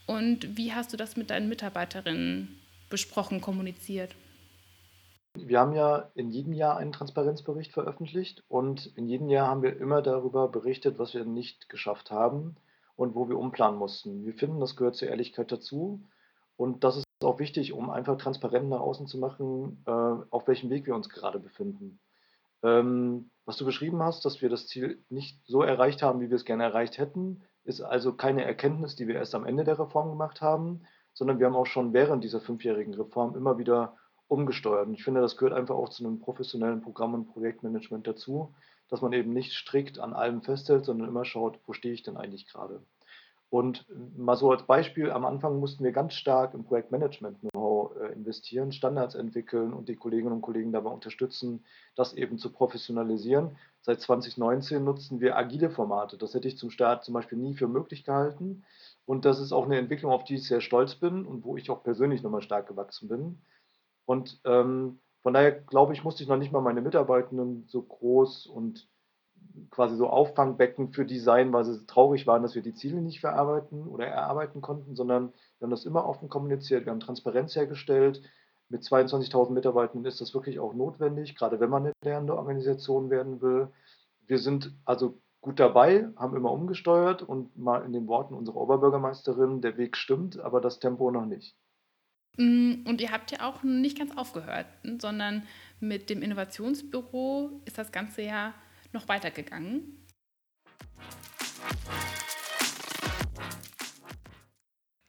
Und 0.06 0.56
wie 0.56 0.72
hast 0.72 0.92
du 0.92 0.96
das 0.96 1.16
mit 1.16 1.30
deinen 1.30 1.48
Mitarbeiterinnen 1.48 2.58
besprochen, 2.88 3.40
kommuniziert? 3.40 4.14
Wir 5.34 5.60
haben 5.60 5.72
ja 5.72 6.10
in 6.14 6.30
jedem 6.30 6.52
Jahr 6.52 6.76
einen 6.76 6.92
Transparenzbericht 6.92 7.72
veröffentlicht 7.72 8.44
und 8.48 8.86
in 8.96 9.08
jedem 9.08 9.28
Jahr 9.28 9.48
haben 9.48 9.62
wir 9.62 9.78
immer 9.78 10.02
darüber 10.02 10.48
berichtet, 10.48 10.98
was 10.98 11.14
wir 11.14 11.24
nicht 11.24 11.68
geschafft 11.70 12.10
haben 12.10 12.56
und 12.96 13.14
wo 13.14 13.28
wir 13.28 13.38
umplanen 13.38 13.78
mussten. 13.78 14.26
Wir 14.26 14.34
finden, 14.34 14.60
das 14.60 14.76
gehört 14.76 14.96
zur 14.96 15.08
Ehrlichkeit 15.08 15.50
dazu 15.50 16.02
und 16.56 16.84
das 16.84 16.98
ist 16.98 17.06
auch 17.24 17.38
wichtig, 17.38 17.72
um 17.72 17.88
einfach 17.88 18.18
transparent 18.18 18.68
nach 18.68 18.80
außen 18.80 19.06
zu 19.06 19.18
machen, 19.18 19.82
äh, 19.86 19.90
auf 19.90 20.46
welchem 20.46 20.68
Weg 20.70 20.86
wir 20.86 20.94
uns 20.94 21.08
gerade 21.08 21.38
befinden. 21.38 21.98
Ähm, 22.62 23.30
was 23.46 23.56
du 23.56 23.64
beschrieben 23.64 24.02
hast, 24.02 24.24
dass 24.24 24.42
wir 24.42 24.50
das 24.50 24.66
Ziel 24.68 25.02
nicht 25.08 25.40
so 25.46 25.62
erreicht 25.62 26.02
haben, 26.02 26.20
wie 26.20 26.28
wir 26.28 26.36
es 26.36 26.44
gerne 26.44 26.64
erreicht 26.64 26.98
hätten, 26.98 27.42
ist 27.64 27.80
also 27.80 28.12
keine 28.12 28.44
Erkenntnis, 28.44 28.96
die 28.96 29.08
wir 29.08 29.14
erst 29.14 29.34
am 29.34 29.46
Ende 29.46 29.64
der 29.64 29.78
Reform 29.78 30.10
gemacht 30.10 30.42
haben, 30.42 30.82
sondern 31.14 31.38
wir 31.38 31.46
haben 31.46 31.56
auch 31.56 31.66
schon 31.66 31.92
während 31.92 32.22
dieser 32.22 32.40
fünfjährigen 32.40 32.94
Reform 32.94 33.34
immer 33.34 33.56
wieder 33.56 33.96
umgesteuert. 34.32 34.86
Und 34.86 34.94
ich 34.94 35.04
finde, 35.04 35.20
das 35.20 35.36
gehört 35.36 35.54
einfach 35.54 35.74
auch 35.74 35.90
zu 35.90 36.04
einem 36.04 36.18
professionellen 36.18 36.80
Programm- 36.80 37.14
und 37.14 37.32
Projektmanagement 37.32 38.06
dazu, 38.06 38.54
dass 38.88 39.02
man 39.02 39.12
eben 39.12 39.32
nicht 39.32 39.52
strikt 39.52 39.98
an 39.98 40.12
allem 40.12 40.42
festhält, 40.42 40.84
sondern 40.84 41.08
immer 41.08 41.24
schaut, 41.24 41.58
wo 41.66 41.72
stehe 41.72 41.94
ich 41.94 42.02
denn 42.02 42.16
eigentlich 42.16 42.46
gerade. 42.46 42.82
Und 43.52 43.84
mal 44.16 44.36
so 44.36 44.50
als 44.50 44.62
Beispiel, 44.62 45.10
am 45.10 45.26
Anfang 45.26 45.60
mussten 45.60 45.84
wir 45.84 45.92
ganz 45.92 46.14
stark 46.14 46.54
im 46.54 46.64
Projektmanagement-Know-how 46.64 47.96
äh, 47.96 48.12
investieren, 48.14 48.72
Standards 48.72 49.14
entwickeln 49.14 49.74
und 49.74 49.90
die 49.90 49.96
Kolleginnen 49.96 50.32
und 50.32 50.40
Kollegen 50.40 50.72
dabei 50.72 50.88
unterstützen, 50.88 51.62
das 51.94 52.14
eben 52.14 52.38
zu 52.38 52.50
professionalisieren. 52.50 53.58
Seit 53.82 54.00
2019 54.00 54.82
nutzen 54.82 55.20
wir 55.20 55.36
agile 55.36 55.68
Formate. 55.68 56.16
Das 56.16 56.32
hätte 56.32 56.48
ich 56.48 56.56
zum 56.56 56.70
Start 56.70 57.04
zum 57.04 57.12
Beispiel 57.12 57.36
nie 57.36 57.52
für 57.52 57.68
möglich 57.68 58.04
gehalten. 58.04 58.64
Und 59.04 59.26
das 59.26 59.38
ist 59.38 59.52
auch 59.52 59.66
eine 59.66 59.76
Entwicklung, 59.76 60.12
auf 60.12 60.24
die 60.24 60.36
ich 60.36 60.48
sehr 60.48 60.62
stolz 60.62 60.94
bin 60.94 61.26
und 61.26 61.44
wo 61.44 61.58
ich 61.58 61.68
auch 61.68 61.82
persönlich 61.82 62.22
nochmal 62.22 62.40
stark 62.40 62.68
gewachsen 62.68 63.08
bin. 63.08 63.42
Und 64.04 64.40
ähm, 64.44 65.00
von 65.22 65.34
daher 65.34 65.52
glaube 65.52 65.92
ich, 65.92 66.04
musste 66.04 66.22
ich 66.22 66.28
noch 66.28 66.36
nicht 66.36 66.52
mal 66.52 66.60
meine 66.60 66.80
Mitarbeitenden 66.80 67.64
so 67.68 67.82
groß 67.82 68.46
und 68.46 68.88
quasi 69.70 69.96
so 69.96 70.08
Auffangbecken 70.08 70.92
für 70.92 71.04
die 71.04 71.18
sein, 71.18 71.52
weil 71.52 71.64
sie 71.64 71.86
traurig 71.86 72.26
waren, 72.26 72.42
dass 72.42 72.54
wir 72.54 72.62
die 72.62 72.74
Ziele 72.74 73.00
nicht 73.00 73.20
verarbeiten 73.20 73.86
oder 73.86 74.06
erarbeiten 74.06 74.60
konnten, 74.60 74.96
sondern 74.96 75.32
wir 75.58 75.66
haben 75.66 75.70
das 75.70 75.84
immer 75.84 76.06
offen 76.06 76.28
kommuniziert, 76.28 76.86
wir 76.86 76.92
haben 76.92 77.00
Transparenz 77.00 77.54
hergestellt. 77.54 78.22
Mit 78.68 78.82
22.000 78.82 79.50
Mitarbeitern 79.50 80.04
ist 80.04 80.20
das 80.20 80.34
wirklich 80.34 80.58
auch 80.58 80.74
notwendig, 80.74 81.36
gerade 81.36 81.60
wenn 81.60 81.70
man 81.70 81.84
eine 81.84 81.92
lernende 82.02 82.36
Organisation 82.36 83.10
werden 83.10 83.42
will. 83.42 83.68
Wir 84.26 84.38
sind 84.38 84.74
also 84.84 85.18
gut 85.42 85.60
dabei, 85.60 86.08
haben 86.16 86.36
immer 86.36 86.52
umgesteuert 86.52 87.22
und 87.22 87.56
mal 87.58 87.84
in 87.84 87.92
den 87.92 88.06
Worten 88.06 88.34
unserer 88.34 88.56
Oberbürgermeisterin, 88.56 89.60
der 89.60 89.76
Weg 89.76 89.96
stimmt, 89.96 90.40
aber 90.40 90.60
das 90.60 90.78
Tempo 90.78 91.10
noch 91.10 91.26
nicht. 91.26 91.56
Mm, 92.36 92.86
und 92.86 93.00
ihr 93.00 93.10
habt 93.10 93.30
ja 93.30 93.48
auch 93.48 93.62
nicht 93.62 93.98
ganz 93.98 94.16
aufgehört, 94.16 94.66
sondern 94.98 95.46
mit 95.80 96.08
dem 96.10 96.22
Innovationsbüro 96.22 97.60
ist 97.64 97.78
das 97.78 97.92
ganze 97.92 98.22
ja 98.22 98.54
noch 98.92 99.08
weitergegangen. 99.08 99.98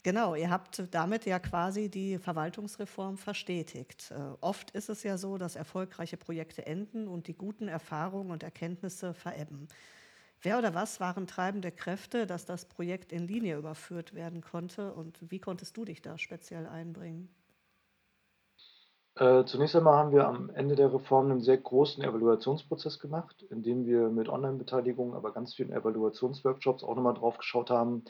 Genau, 0.05 0.35
ihr 0.35 0.49
habt 0.49 0.83
damit 0.91 1.25
ja 1.25 1.39
quasi 1.39 1.89
die 1.89 2.17
Verwaltungsreform 2.17 3.17
verstetigt. 3.17 4.11
Äh, 4.11 4.15
oft 4.41 4.71
ist 4.71 4.89
es 4.89 5.03
ja 5.03 5.17
so, 5.17 5.37
dass 5.37 5.55
erfolgreiche 5.55 6.17
Projekte 6.17 6.65
enden 6.65 7.07
und 7.07 7.27
die 7.27 7.33
guten 7.33 7.69
Erfahrungen 7.69 8.31
und 8.31 8.43
Erkenntnisse 8.43 9.13
verebben. 9.13 9.69
Wer 10.43 10.59
oder 10.59 10.75
was 10.75 10.99
waren 10.99 11.25
treibende 11.25 11.71
Kräfte, 11.71 12.27
dass 12.27 12.45
das 12.45 12.65
Projekt 12.65 13.11
in 13.11 13.25
Linie 13.27 13.57
überführt 13.57 14.13
werden 14.13 14.41
konnte 14.41 14.93
und 14.93 15.31
wie 15.31 15.39
konntest 15.39 15.75
du 15.75 15.85
dich 15.85 16.01
da 16.03 16.19
speziell 16.19 16.67
einbringen? 16.67 17.33
Äh, 19.15 19.45
zunächst 19.45 19.75
einmal 19.75 19.95
haben 19.97 20.11
wir 20.11 20.27
am 20.27 20.49
Ende 20.49 20.75
der 20.75 20.93
Reform 20.93 21.29
einen 21.31 21.41
sehr 21.41 21.57
großen 21.57 22.03
Evaluationsprozess 22.03 22.99
gemacht, 22.99 23.43
in 23.43 23.61
dem 23.61 23.85
wir 23.85 24.09
mit 24.09 24.27
Online-Beteiligung, 24.27 25.13
aber 25.15 25.31
ganz 25.33 25.53
vielen 25.53 25.71
Evaluationsworkshops 25.71 26.83
auch 26.83 26.95
nochmal 26.95 27.13
drauf 27.13 27.37
geschaut 27.37 27.69
haben, 27.69 28.05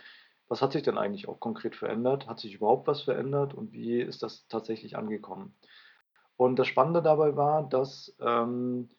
was 0.47 0.61
hat 0.61 0.71
sich 0.73 0.83
denn 0.83 0.97
eigentlich 0.97 1.27
auch 1.27 1.39
konkret 1.39 1.75
verändert? 1.75 2.27
Hat 2.27 2.39
sich 2.39 2.55
überhaupt 2.55 2.87
was 2.87 3.01
verändert 3.01 3.53
und 3.53 3.71
wie 3.73 3.99
ist 4.01 4.23
das 4.23 4.47
tatsächlich 4.47 4.97
angekommen? 4.97 5.55
Und 6.37 6.57
das 6.57 6.67
Spannende 6.67 7.01
dabei 7.01 7.35
war, 7.35 7.67
dass 7.67 8.15
ähm, 8.19 8.89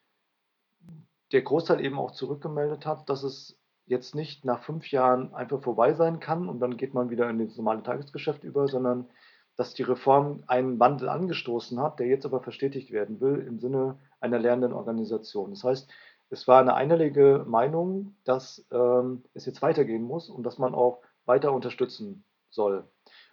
der 1.35 1.43
Großteil 1.43 1.85
eben 1.85 1.99
auch 1.99 2.13
zurückgemeldet 2.13 2.87
hat, 2.87 3.11
dass 3.11 3.23
es 3.25 3.59
jetzt 3.87 4.15
nicht 4.15 4.45
nach 4.45 4.63
fünf 4.63 4.91
Jahren 4.91 5.35
einfach 5.35 5.61
vorbei 5.61 5.93
sein 5.93 6.21
kann 6.21 6.49
und 6.49 6.61
dann 6.61 6.77
geht 6.77 6.95
man 6.95 7.11
wieder 7.11 7.29
in 7.29 7.39
das 7.39 7.57
normale 7.57 7.83
Tagesgeschäft 7.83 8.45
über, 8.45 8.69
sondern 8.69 9.11
dass 9.57 9.75
die 9.75 9.83
Reform 9.83 10.43
einen 10.47 10.81
Wandel 10.81 11.09
angestoßen 11.09 11.79
hat, 11.81 12.01
der 12.01 12.07
jetzt 12.07 12.25
aber 12.25 12.41
verstetigt 12.41 12.91
werden 12.91 13.21
will 13.21 13.45
im 13.47 13.59
Sinne 13.59 13.99
einer 14.21 14.39
lernenden 14.39 14.73
Organisation. 14.73 15.51
Das 15.51 15.65
heißt, 15.65 15.91
es 16.31 16.49
war 16.49 16.61
eine 16.61 16.75
einhellige 16.75 17.45
Meinung, 17.47 18.17
dass 18.25 18.67
ähm, 18.73 19.23
es 19.35 19.47
jetzt 19.47 19.63
weitergehen 19.63 20.03
muss 20.03 20.31
und 20.31 20.45
dass 20.45 20.59
man 20.59 20.75
auch 20.75 21.03
weiter 21.27 21.53
unterstützen 21.53 22.25
soll. 22.51 22.89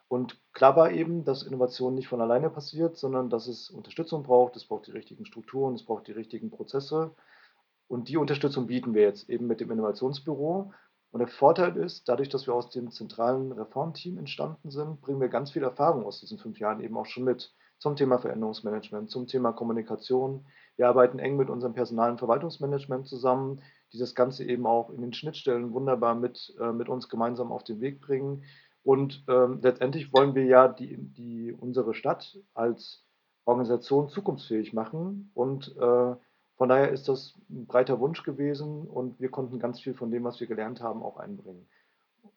Und 0.07 0.41
klar 0.53 0.75
war 0.75 0.91
eben, 0.91 1.23
dass 1.23 1.43
Innovation 1.43 1.95
nicht 1.95 2.09
von 2.09 2.19
alleine 2.19 2.49
passiert, 2.49 2.97
sondern 2.97 3.29
dass 3.29 3.47
es 3.47 3.69
Unterstützung 3.69 4.23
braucht, 4.23 4.55
es 4.57 4.65
braucht 4.65 4.87
die 4.87 4.91
richtigen 4.91 5.25
Strukturen, 5.25 5.73
es 5.75 5.85
braucht 5.85 6.07
die 6.07 6.11
richtigen 6.11 6.51
Prozesse. 6.51 7.15
Und 7.91 8.07
die 8.07 8.15
Unterstützung 8.15 8.67
bieten 8.67 8.93
wir 8.93 9.01
jetzt 9.01 9.29
eben 9.29 9.47
mit 9.47 9.59
dem 9.59 9.69
Innovationsbüro. 9.69 10.71
Und 11.11 11.19
der 11.19 11.27
Vorteil 11.27 11.75
ist, 11.75 12.07
dadurch, 12.07 12.29
dass 12.29 12.47
wir 12.47 12.53
aus 12.53 12.69
dem 12.69 12.89
zentralen 12.89 13.51
Reformteam 13.51 14.17
entstanden 14.17 14.71
sind, 14.71 15.01
bringen 15.01 15.19
wir 15.19 15.27
ganz 15.27 15.51
viel 15.51 15.63
Erfahrung 15.63 16.05
aus 16.05 16.21
diesen 16.21 16.37
fünf 16.37 16.57
Jahren 16.57 16.79
eben 16.79 16.95
auch 16.95 17.05
schon 17.05 17.25
mit 17.25 17.53
zum 17.79 17.97
Thema 17.97 18.17
Veränderungsmanagement, 18.17 19.09
zum 19.09 19.27
Thema 19.27 19.51
Kommunikation. 19.51 20.45
Wir 20.77 20.87
arbeiten 20.87 21.19
eng 21.19 21.35
mit 21.35 21.49
unserem 21.49 21.73
Personal- 21.73 22.11
und 22.11 22.19
Verwaltungsmanagement 22.19 23.07
zusammen, 23.07 23.61
die 23.91 23.97
das 23.97 24.15
Ganze 24.15 24.45
eben 24.45 24.65
auch 24.65 24.89
in 24.91 25.01
den 25.01 25.11
Schnittstellen 25.11 25.73
wunderbar 25.73 26.15
mit, 26.15 26.55
äh, 26.61 26.71
mit 26.71 26.87
uns 26.87 27.09
gemeinsam 27.09 27.51
auf 27.51 27.65
den 27.65 27.81
Weg 27.81 27.99
bringen. 27.99 28.45
Und 28.83 29.25
ähm, 29.27 29.59
letztendlich 29.61 30.13
wollen 30.13 30.33
wir 30.33 30.45
ja 30.45 30.69
die, 30.69 30.95
die, 30.95 31.51
unsere 31.51 31.93
Stadt 31.93 32.39
als 32.53 33.03
Organisation 33.43 34.07
zukunftsfähig 34.07 34.71
machen 34.71 35.29
und 35.33 35.75
äh, 35.77 36.15
von 36.61 36.69
daher 36.69 36.91
ist 36.91 37.07
das 37.07 37.33
ein 37.49 37.65
breiter 37.65 37.99
Wunsch 37.99 38.21
gewesen 38.21 38.87
und 38.87 39.19
wir 39.19 39.31
konnten 39.31 39.57
ganz 39.57 39.81
viel 39.81 39.95
von 39.95 40.11
dem, 40.11 40.23
was 40.25 40.39
wir 40.39 40.45
gelernt 40.45 40.79
haben, 40.79 41.01
auch 41.01 41.17
einbringen. 41.17 41.67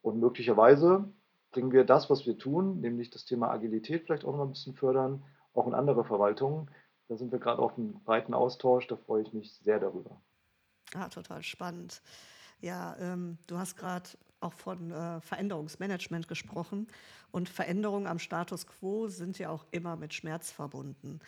Und 0.00 0.18
möglicherweise 0.18 1.12
bringen 1.50 1.72
wir 1.72 1.84
das, 1.84 2.08
was 2.08 2.24
wir 2.24 2.38
tun, 2.38 2.80
nämlich 2.80 3.10
das 3.10 3.26
Thema 3.26 3.50
Agilität 3.50 4.04
vielleicht 4.04 4.24
auch 4.24 4.34
noch 4.34 4.44
ein 4.44 4.52
bisschen 4.52 4.76
fördern, 4.76 5.22
auch 5.52 5.66
in 5.66 5.74
andere 5.74 6.06
Verwaltungen. 6.06 6.70
Da 7.08 7.18
sind 7.18 7.32
wir 7.32 7.38
gerade 7.38 7.60
auf 7.60 7.76
einem 7.76 8.02
breiten 8.02 8.32
Austausch, 8.32 8.86
da 8.86 8.96
freue 8.96 9.20
ich 9.20 9.34
mich 9.34 9.52
sehr 9.58 9.78
darüber. 9.78 10.18
Ah, 10.94 11.10
total 11.10 11.42
spannend. 11.42 12.00
Ja, 12.62 12.96
ähm, 13.00 13.36
du 13.46 13.58
hast 13.58 13.76
gerade 13.76 14.08
auch 14.40 14.54
von 14.54 14.90
äh, 14.90 15.20
Veränderungsmanagement 15.20 16.28
gesprochen 16.28 16.88
und 17.30 17.50
Veränderungen 17.50 18.06
am 18.06 18.18
Status 18.18 18.66
quo 18.66 19.08
sind 19.08 19.38
ja 19.38 19.50
auch 19.50 19.66
immer 19.70 19.96
mit 19.96 20.14
Schmerz 20.14 20.50
verbunden. 20.50 21.20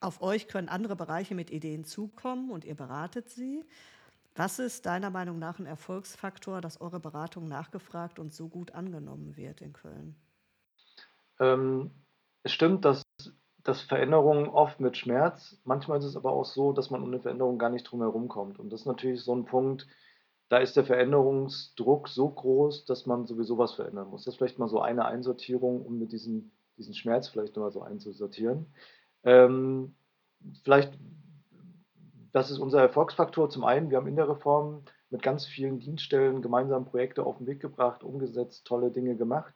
Auf 0.00 0.22
euch 0.22 0.48
können 0.48 0.70
andere 0.70 0.96
Bereiche 0.96 1.34
mit 1.34 1.50
Ideen 1.50 1.84
zukommen 1.84 2.50
und 2.50 2.64
ihr 2.64 2.74
beratet 2.74 3.28
sie. 3.28 3.64
Was 4.34 4.58
ist 4.58 4.86
deiner 4.86 5.10
Meinung 5.10 5.38
nach 5.38 5.58
ein 5.58 5.66
Erfolgsfaktor, 5.66 6.62
dass 6.62 6.80
eure 6.80 7.00
Beratung 7.00 7.48
nachgefragt 7.48 8.18
und 8.18 8.32
so 8.32 8.48
gut 8.48 8.74
angenommen 8.74 9.36
wird 9.36 9.60
in 9.60 9.74
Köln? 9.74 10.16
Ähm, 11.38 11.90
es 12.42 12.52
stimmt, 12.52 12.86
dass, 12.86 13.02
dass 13.62 13.82
Veränderungen 13.82 14.48
oft 14.48 14.80
mit 14.80 14.96
Schmerz, 14.96 15.60
manchmal 15.64 15.98
ist 15.98 16.04
es 16.04 16.16
aber 16.16 16.32
auch 16.32 16.46
so, 16.46 16.72
dass 16.72 16.90
man 16.90 17.04
eine 17.04 17.20
Veränderung 17.20 17.58
gar 17.58 17.68
nicht 17.68 17.84
drum 17.84 18.00
herum 18.00 18.28
kommt. 18.28 18.58
Und 18.58 18.70
das 18.70 18.80
ist 18.80 18.86
natürlich 18.86 19.22
so 19.22 19.34
ein 19.34 19.44
Punkt, 19.44 19.86
da 20.48 20.58
ist 20.58 20.76
der 20.76 20.84
Veränderungsdruck 20.84 22.08
so 22.08 22.28
groß, 22.28 22.86
dass 22.86 23.04
man 23.04 23.26
sowieso 23.26 23.58
was 23.58 23.74
verändern 23.74 24.08
muss. 24.08 24.24
Das 24.24 24.34
ist 24.34 24.38
vielleicht 24.38 24.58
mal 24.58 24.68
so 24.68 24.80
eine 24.80 25.04
Einsortierung, 25.04 25.84
um 25.84 25.98
mit 25.98 26.12
diesen, 26.12 26.52
diesen 26.78 26.94
Schmerz 26.94 27.28
vielleicht 27.28 27.54
nochmal 27.54 27.70
so 27.70 27.82
einzusortieren. 27.82 28.66
Ähm, 29.24 29.94
vielleicht, 30.64 30.92
das 32.32 32.50
ist 32.50 32.58
unser 32.58 32.80
Erfolgsfaktor. 32.80 33.50
Zum 33.50 33.64
einen, 33.64 33.90
wir 33.90 33.98
haben 33.98 34.06
in 34.06 34.16
der 34.16 34.28
Reform 34.28 34.84
mit 35.10 35.22
ganz 35.22 35.46
vielen 35.46 35.80
Dienststellen 35.80 36.42
gemeinsam 36.42 36.84
Projekte 36.84 37.24
auf 37.24 37.38
den 37.38 37.46
Weg 37.46 37.60
gebracht, 37.60 38.02
umgesetzt, 38.04 38.66
tolle 38.66 38.90
Dinge 38.90 39.16
gemacht. 39.16 39.52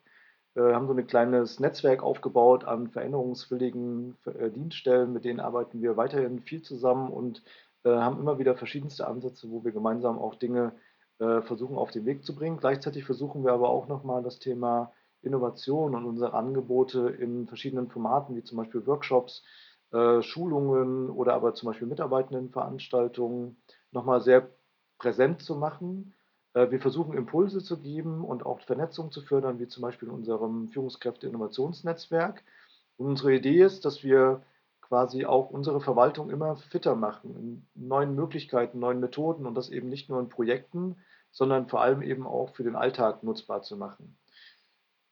Wir 0.54 0.68
äh, 0.68 0.74
haben 0.74 0.86
so 0.86 0.94
ein 0.94 1.06
kleines 1.06 1.60
Netzwerk 1.60 2.02
aufgebaut 2.02 2.64
an 2.64 2.88
veränderungswilligen 2.88 4.16
äh, 4.24 4.50
Dienststellen, 4.50 5.12
mit 5.12 5.24
denen 5.24 5.40
arbeiten 5.40 5.82
wir 5.82 5.96
weiterhin 5.96 6.40
viel 6.40 6.62
zusammen 6.62 7.10
und 7.10 7.42
äh, 7.84 7.90
haben 7.90 8.18
immer 8.18 8.38
wieder 8.38 8.56
verschiedenste 8.56 9.06
Ansätze, 9.06 9.50
wo 9.50 9.64
wir 9.64 9.72
gemeinsam 9.72 10.18
auch 10.18 10.34
Dinge 10.34 10.72
versuchen 11.16 11.76
auf 11.78 11.92
den 11.92 12.06
Weg 12.06 12.24
zu 12.24 12.34
bringen. 12.34 12.56
Gleichzeitig 12.56 13.04
versuchen 13.04 13.44
wir 13.44 13.52
aber 13.52 13.68
auch 13.68 13.86
nochmal 13.86 14.24
das 14.24 14.40
Thema 14.40 14.92
Innovation 15.24 15.94
und 15.94 16.04
unsere 16.04 16.34
Angebote 16.34 17.08
in 17.08 17.46
verschiedenen 17.46 17.88
Formaten, 17.88 18.36
wie 18.36 18.44
zum 18.44 18.58
Beispiel 18.58 18.86
Workshops, 18.86 19.42
äh, 19.92 20.22
Schulungen 20.22 21.10
oder 21.10 21.34
aber 21.34 21.54
zum 21.54 21.68
Beispiel 21.68 21.88
Mitarbeitendenveranstaltungen 21.88 23.56
nochmal 23.92 24.20
sehr 24.20 24.48
präsent 24.98 25.42
zu 25.42 25.56
machen. 25.56 26.14
Äh, 26.54 26.70
wir 26.70 26.80
versuchen 26.80 27.16
Impulse 27.16 27.62
zu 27.62 27.78
geben 27.78 28.24
und 28.24 28.44
auch 28.44 28.60
Vernetzung 28.60 29.10
zu 29.10 29.22
fördern, 29.22 29.58
wie 29.58 29.68
zum 29.68 29.82
Beispiel 29.82 30.08
in 30.08 30.14
unserem 30.14 30.68
Führungskräfte-Innovationsnetzwerk. 30.68 32.42
Und 32.96 33.06
unsere 33.06 33.34
Idee 33.34 33.62
ist, 33.62 33.84
dass 33.84 34.02
wir 34.02 34.42
quasi 34.80 35.24
auch 35.24 35.50
unsere 35.50 35.80
Verwaltung 35.80 36.30
immer 36.30 36.56
fitter 36.56 36.94
machen, 36.94 37.36
in 37.36 37.66
neuen 37.86 38.14
Möglichkeiten, 38.14 38.78
neuen 38.78 39.00
Methoden 39.00 39.46
und 39.46 39.54
das 39.54 39.70
eben 39.70 39.88
nicht 39.88 40.10
nur 40.10 40.20
in 40.20 40.28
Projekten, 40.28 40.96
sondern 41.30 41.68
vor 41.68 41.80
allem 41.82 42.02
eben 42.02 42.26
auch 42.26 42.50
für 42.54 42.62
den 42.62 42.76
Alltag 42.76 43.22
nutzbar 43.22 43.62
zu 43.62 43.76
machen. 43.76 44.16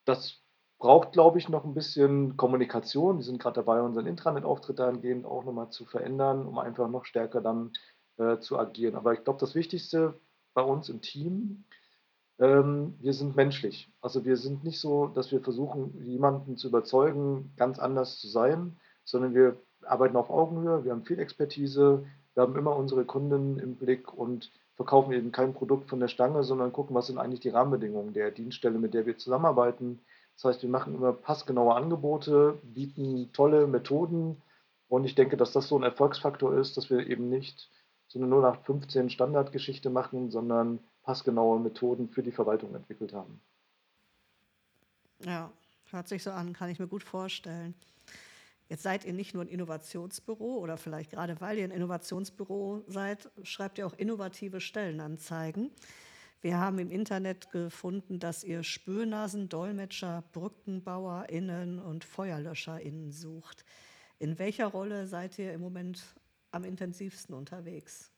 Das 0.05 0.41
braucht, 0.79 1.13
glaube 1.13 1.39
ich, 1.39 1.49
noch 1.49 1.65
ein 1.65 1.75
bisschen 1.75 2.37
Kommunikation. 2.37 3.19
Wir 3.19 3.25
sind 3.25 3.41
gerade 3.41 3.57
dabei, 3.57 3.83
unseren 3.83 4.07
Intranet-Auftritt 4.07 4.79
dahingehend 4.79 5.27
auch 5.27 5.45
nochmal 5.45 5.71
zu 5.71 5.85
verändern, 5.85 6.47
um 6.47 6.59
einfach 6.59 6.89
noch 6.89 7.05
stärker 7.05 7.41
dann 7.41 7.73
äh, 8.19 8.39
zu 8.39 8.59
agieren. 8.59 8.97
Aber 8.97 9.13
ich 9.15 9.25
glaube, 9.25 9.41
das 9.41 9.55
Wichtigste 9.55 10.21
bei 10.55 10.63
uns 10.63 10.89
im 10.89 11.01
Team 11.01 11.65
Ähm, 12.39 12.97
wir 13.01 13.13
sind 13.15 13.37
menschlich. 13.37 13.93
Also 14.01 14.25
wir 14.25 14.37
sind 14.37 14.65
nicht 14.65 14.81
so, 14.81 15.07
dass 15.09 15.31
wir 15.33 15.41
versuchen, 15.43 16.03
jemanden 16.05 16.57
zu 16.57 16.69
überzeugen, 16.69 17.53
ganz 17.57 17.79
anders 17.79 18.19
zu 18.21 18.29
sein, 18.29 18.79
sondern 19.05 19.35
wir 19.35 19.61
arbeiten 19.83 20.17
auf 20.17 20.31
Augenhöhe, 20.31 20.85
wir 20.85 20.93
haben 20.93 21.05
viel 21.05 21.19
Expertise, 21.21 22.05
wir 22.35 22.43
haben 22.43 22.57
immer 22.57 22.77
unsere 22.77 23.05
Kunden 23.05 23.59
im 23.59 23.77
Blick 23.77 24.13
und 24.13 24.51
verkaufen 24.77 25.13
eben 25.13 25.33
kein 25.33 25.55
Produkt 25.55 25.89
von 25.89 26.01
der 26.01 26.09
Stange, 26.09 26.45
sondern 26.45 26.73
gucken, 26.73 26.95
was 26.95 27.07
sind 27.07 27.19
eigentlich 27.19 27.41
die 27.41 27.51
Rahmenbedingungen 27.51 28.13
der 28.13 28.31
Dienststelle, 28.31 28.79
mit 28.79 28.95
der 28.95 29.07
wir 29.07 29.19
zusammenarbeiten. 29.19 30.01
Das 30.37 30.45
heißt, 30.45 30.63
wir 30.63 30.71
machen 30.71 30.95
immer 30.95 31.13
passgenaue 31.13 31.75
Angebote, 31.75 32.59
bieten 32.63 33.31
tolle 33.33 33.67
Methoden 33.67 34.41
und 34.89 35.05
ich 35.05 35.15
denke, 35.15 35.37
dass 35.37 35.53
das 35.53 35.69
so 35.69 35.79
ein 35.79 35.83
Erfolgsfaktor 35.83 36.55
ist, 36.55 36.77
dass 36.77 36.91
wir 36.91 37.07
eben 37.07 37.29
nicht 37.29 37.71
so 38.09 38.19
eine 38.19 38.27
0815 38.29 39.11
Standardgeschichte 39.11 39.91
machen, 39.91 40.31
sondern 40.31 40.81
passgenaue 41.03 41.59
Methoden 41.61 42.09
für 42.09 42.23
die 42.23 42.33
Verwaltung 42.33 42.75
entwickelt 42.75 43.13
haben. 43.13 43.41
Ja, 45.25 45.51
hört 45.91 46.09
sich 46.09 46.23
so 46.23 46.31
an, 46.31 46.53
kann 46.53 46.71
ich 46.71 46.79
mir 46.79 46.89
gut 46.89 47.03
vorstellen. 47.03 47.75
Jetzt 48.73 48.85
seid 48.85 49.05
ihr 49.05 49.13
nicht 49.13 49.35
nur 49.35 49.45
ein 49.45 49.49
Innovationsbüro 49.49 50.57
oder 50.57 50.79
vielleicht 50.79 51.11
gerade 51.11 51.39
weil 51.43 51.59
ihr 51.59 51.65
ein 51.65 51.71
Innovationsbüro 51.71 52.85
seid, 52.87 53.31
schreibt 53.43 53.77
ihr 53.77 53.87
auch 53.87 53.93
innovative 53.93 54.63
Stellenanzeigen. 54.63 55.71
Wir 56.41 56.59
haben 56.59 56.79
im 56.79 56.91
Internet 56.91 57.51
gefunden, 57.51 58.19
dass 58.19 58.43
ihr 58.43 58.63
Spürnasen, 58.63 59.51
Dolmetscher, 59.51 60.25
BrückenbauerInnen 60.33 61.81
und 61.81 62.05
FeuerlöscherInnen 62.05 63.13
sucht. 63.13 63.67
In 64.19 64.39
welcher 64.39 64.69
Rolle 64.69 65.07
seid 65.07 65.39
ihr 65.39 65.53
im 65.53 65.61
Moment 65.61 66.03
am 66.51 66.65
intensivsten 66.65 67.35
unterwegs? 67.35 68.11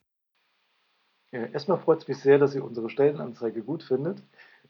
Ja, 1.32 1.46
erstmal 1.46 1.80
freut 1.80 2.02
es 2.02 2.06
mich 2.06 2.18
sehr, 2.18 2.38
dass 2.38 2.54
ihr 2.54 2.64
unsere 2.64 2.90
Stellenanzeige 2.90 3.64
gut 3.64 3.82
findet. 3.82 4.22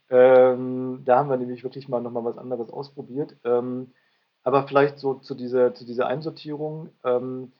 Ähm, 0.08 1.02
da 1.04 1.18
haben 1.18 1.28
wir 1.28 1.36
nämlich 1.36 1.62
wirklich 1.62 1.90
mal 1.90 2.00
nochmal 2.00 2.24
was 2.24 2.38
anderes 2.38 2.70
ausprobiert. 2.70 3.36
Ähm, 3.44 3.92
aber 4.44 4.68
vielleicht 4.68 4.98
so 4.98 5.14
zu 5.14 5.34
dieser, 5.34 5.74
zu 5.74 5.84
dieser 5.84 6.06
Einsortierung. 6.06 6.90
Ähm, 7.02 7.52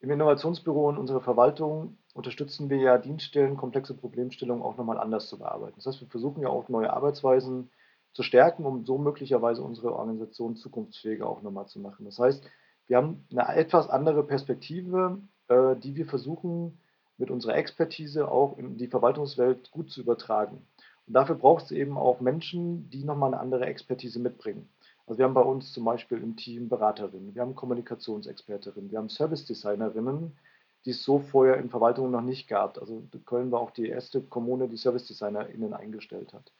Im 0.00 0.10
Innovationsbüro 0.10 0.88
und 0.88 0.98
unserer 0.98 1.22
Verwaltung 1.22 1.96
unterstützen 2.12 2.70
wir 2.70 2.76
ja 2.76 2.98
Dienststellen, 2.98 3.56
komplexe 3.56 3.94
Problemstellungen 3.94 4.62
auch 4.62 4.76
nochmal 4.76 4.98
anders 4.98 5.28
zu 5.28 5.38
bearbeiten. 5.38 5.74
Das 5.76 5.86
heißt, 5.86 6.00
wir 6.02 6.08
versuchen 6.08 6.42
ja 6.42 6.48
auch 6.48 6.68
neue 6.68 6.92
Arbeitsweisen 6.92 7.70
zu 8.12 8.22
stärken, 8.22 8.64
um 8.64 8.84
so 8.84 8.98
möglicherweise 8.98 9.62
unsere 9.62 9.94
Organisation 9.96 10.56
zukunftsfähiger 10.56 11.26
auch 11.26 11.42
nochmal 11.42 11.66
zu 11.66 11.80
machen. 11.80 12.04
Das 12.04 12.18
heißt, 12.18 12.44
wir 12.86 12.98
haben 12.98 13.26
eine 13.32 13.56
etwas 13.56 13.88
andere 13.88 14.22
Perspektive, 14.22 15.18
äh, 15.48 15.74
die 15.76 15.96
wir 15.96 16.06
versuchen 16.06 16.78
mit 17.16 17.30
unserer 17.30 17.56
Expertise 17.56 18.30
auch 18.30 18.58
in 18.58 18.76
die 18.76 18.88
Verwaltungswelt 18.88 19.70
gut 19.70 19.90
zu 19.90 20.02
übertragen. 20.02 20.66
Und 21.06 21.14
dafür 21.14 21.34
braucht 21.34 21.64
es 21.64 21.70
eben 21.70 21.96
auch 21.96 22.20
Menschen, 22.20 22.90
die 22.90 23.04
nochmal 23.04 23.32
eine 23.32 23.40
andere 23.40 23.66
Expertise 23.66 24.20
mitbringen. 24.20 24.68
Also 25.06 25.18
wir 25.18 25.26
haben 25.26 25.34
bei 25.34 25.42
uns 25.42 25.72
zum 25.72 25.84
Beispiel 25.84 26.18
im 26.18 26.36
Team 26.36 26.68
Beraterinnen, 26.68 27.34
wir 27.34 27.42
haben 27.42 27.54
Kommunikationsexpertinnen, 27.54 28.90
wir 28.90 28.98
haben 28.98 29.10
Service-Designerinnen, 29.10 30.36
die 30.84 30.90
es 30.90 31.02
so 31.02 31.18
vorher 31.18 31.58
in 31.58 31.70
Verwaltungen 31.70 32.10
noch 32.10 32.22
nicht 32.22 32.48
gab. 32.48 32.78
Also 32.78 33.02
Köln 33.26 33.50
war 33.50 33.60
auch 33.60 33.70
die 33.70 33.88
erste 33.88 34.22
Kommune, 34.22 34.68
die 34.68 34.76
Service-DesignerInnen 34.76 35.74
eingestellt 35.74 36.32
hat. 36.32 36.52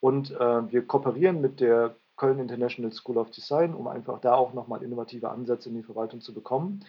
Und 0.00 0.30
äh, 0.30 0.72
wir 0.72 0.86
kooperieren 0.86 1.40
mit 1.40 1.60
der 1.60 1.94
Köln 2.16 2.38
International 2.38 2.92
School 2.92 3.18
of 3.18 3.30
Design, 3.30 3.74
um 3.74 3.86
einfach 3.86 4.20
da 4.20 4.34
auch 4.34 4.52
nochmal 4.52 4.82
innovative 4.82 5.30
Ansätze 5.30 5.68
in 5.68 5.76
die 5.76 5.82
Verwaltung 5.82 6.20
zu 6.20 6.34
bekommen. 6.34 6.84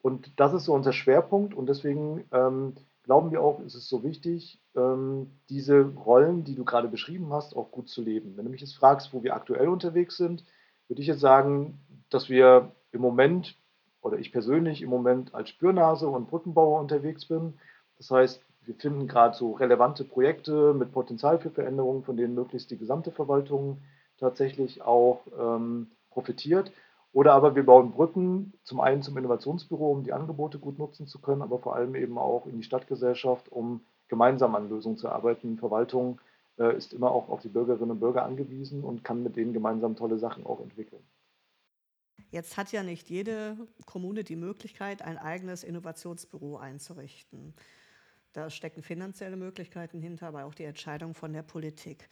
Und 0.00 0.38
das 0.38 0.52
ist 0.52 0.64
so 0.64 0.74
unser 0.74 0.92
Schwerpunkt 0.92 1.54
und 1.54 1.68
deswegen 1.68 2.24
ähm, 2.32 2.74
glauben 3.08 3.30
wir 3.30 3.40
auch, 3.40 3.60
ist 3.60 3.74
es 3.74 3.88
so 3.88 4.02
wichtig, 4.02 4.60
ähm, 4.76 5.30
diese 5.48 5.80
Rollen, 5.80 6.44
die 6.44 6.54
du 6.54 6.66
gerade 6.66 6.88
beschrieben 6.88 7.32
hast, 7.32 7.56
auch 7.56 7.70
gut 7.70 7.88
zu 7.88 8.02
leben. 8.02 8.36
Wenn 8.36 8.44
du 8.44 8.50
mich 8.50 8.60
jetzt 8.60 8.76
fragst, 8.76 9.14
wo 9.14 9.22
wir 9.22 9.34
aktuell 9.34 9.68
unterwegs 9.68 10.18
sind, 10.18 10.44
würde 10.88 11.00
ich 11.00 11.08
jetzt 11.08 11.20
sagen, 11.20 11.80
dass 12.10 12.28
wir 12.28 12.72
im 12.92 13.00
Moment 13.00 13.56
oder 14.02 14.18
ich 14.18 14.30
persönlich 14.30 14.82
im 14.82 14.90
Moment 14.90 15.34
als 15.34 15.48
Spürnase 15.48 16.06
und 16.06 16.28
Brückenbauer 16.28 16.78
unterwegs 16.80 17.24
bin. 17.24 17.54
Das 17.96 18.10
heißt, 18.10 18.42
wir 18.66 18.74
finden 18.74 19.08
gerade 19.08 19.34
so 19.34 19.52
relevante 19.52 20.04
Projekte 20.04 20.74
mit 20.74 20.92
Potenzial 20.92 21.38
für 21.38 21.50
Veränderungen, 21.50 22.02
von 22.02 22.18
denen 22.18 22.34
möglichst 22.34 22.70
die 22.70 22.76
gesamte 22.76 23.10
Verwaltung 23.10 23.78
tatsächlich 24.18 24.82
auch 24.82 25.22
ähm, 25.40 25.92
profitiert. 26.10 26.72
Oder 27.12 27.32
aber 27.32 27.54
wir 27.54 27.64
bauen 27.64 27.92
Brücken, 27.92 28.52
zum 28.62 28.80
einen 28.80 29.02
zum 29.02 29.16
Innovationsbüro, 29.16 29.90
um 29.90 30.04
die 30.04 30.12
Angebote 30.12 30.58
gut 30.58 30.78
nutzen 30.78 31.06
zu 31.06 31.20
können, 31.20 31.42
aber 31.42 31.58
vor 31.58 31.74
allem 31.74 31.94
eben 31.94 32.18
auch 32.18 32.46
in 32.46 32.56
die 32.56 32.62
Stadtgesellschaft, 32.62 33.50
um 33.50 33.80
gemeinsam 34.08 34.54
an 34.54 34.68
Lösungen 34.68 34.96
zu 34.96 35.08
arbeiten. 35.08 35.58
Verwaltung 35.58 36.20
äh, 36.58 36.76
ist 36.76 36.92
immer 36.92 37.10
auch 37.10 37.28
auf 37.28 37.40
die 37.40 37.48
Bürgerinnen 37.48 37.92
und 37.92 38.00
Bürger 38.00 38.24
angewiesen 38.24 38.84
und 38.84 39.04
kann 39.04 39.22
mit 39.22 39.36
denen 39.36 39.52
gemeinsam 39.52 39.96
tolle 39.96 40.18
Sachen 40.18 40.44
auch 40.44 40.60
entwickeln. 40.60 41.02
Jetzt 42.30 42.58
hat 42.58 42.72
ja 42.72 42.82
nicht 42.82 43.08
jede 43.08 43.56
Kommune 43.86 44.22
die 44.22 44.36
Möglichkeit, 44.36 45.00
ein 45.00 45.16
eigenes 45.16 45.64
Innovationsbüro 45.64 46.58
einzurichten. 46.58 47.54
Da 48.32 48.50
stecken 48.50 48.82
finanzielle 48.82 49.36
Möglichkeiten 49.36 50.00
hinter, 50.00 50.28
aber 50.28 50.44
auch 50.44 50.54
die 50.54 50.64
Entscheidung 50.64 51.14
von 51.14 51.32
der 51.32 51.42
Politik. 51.42 52.08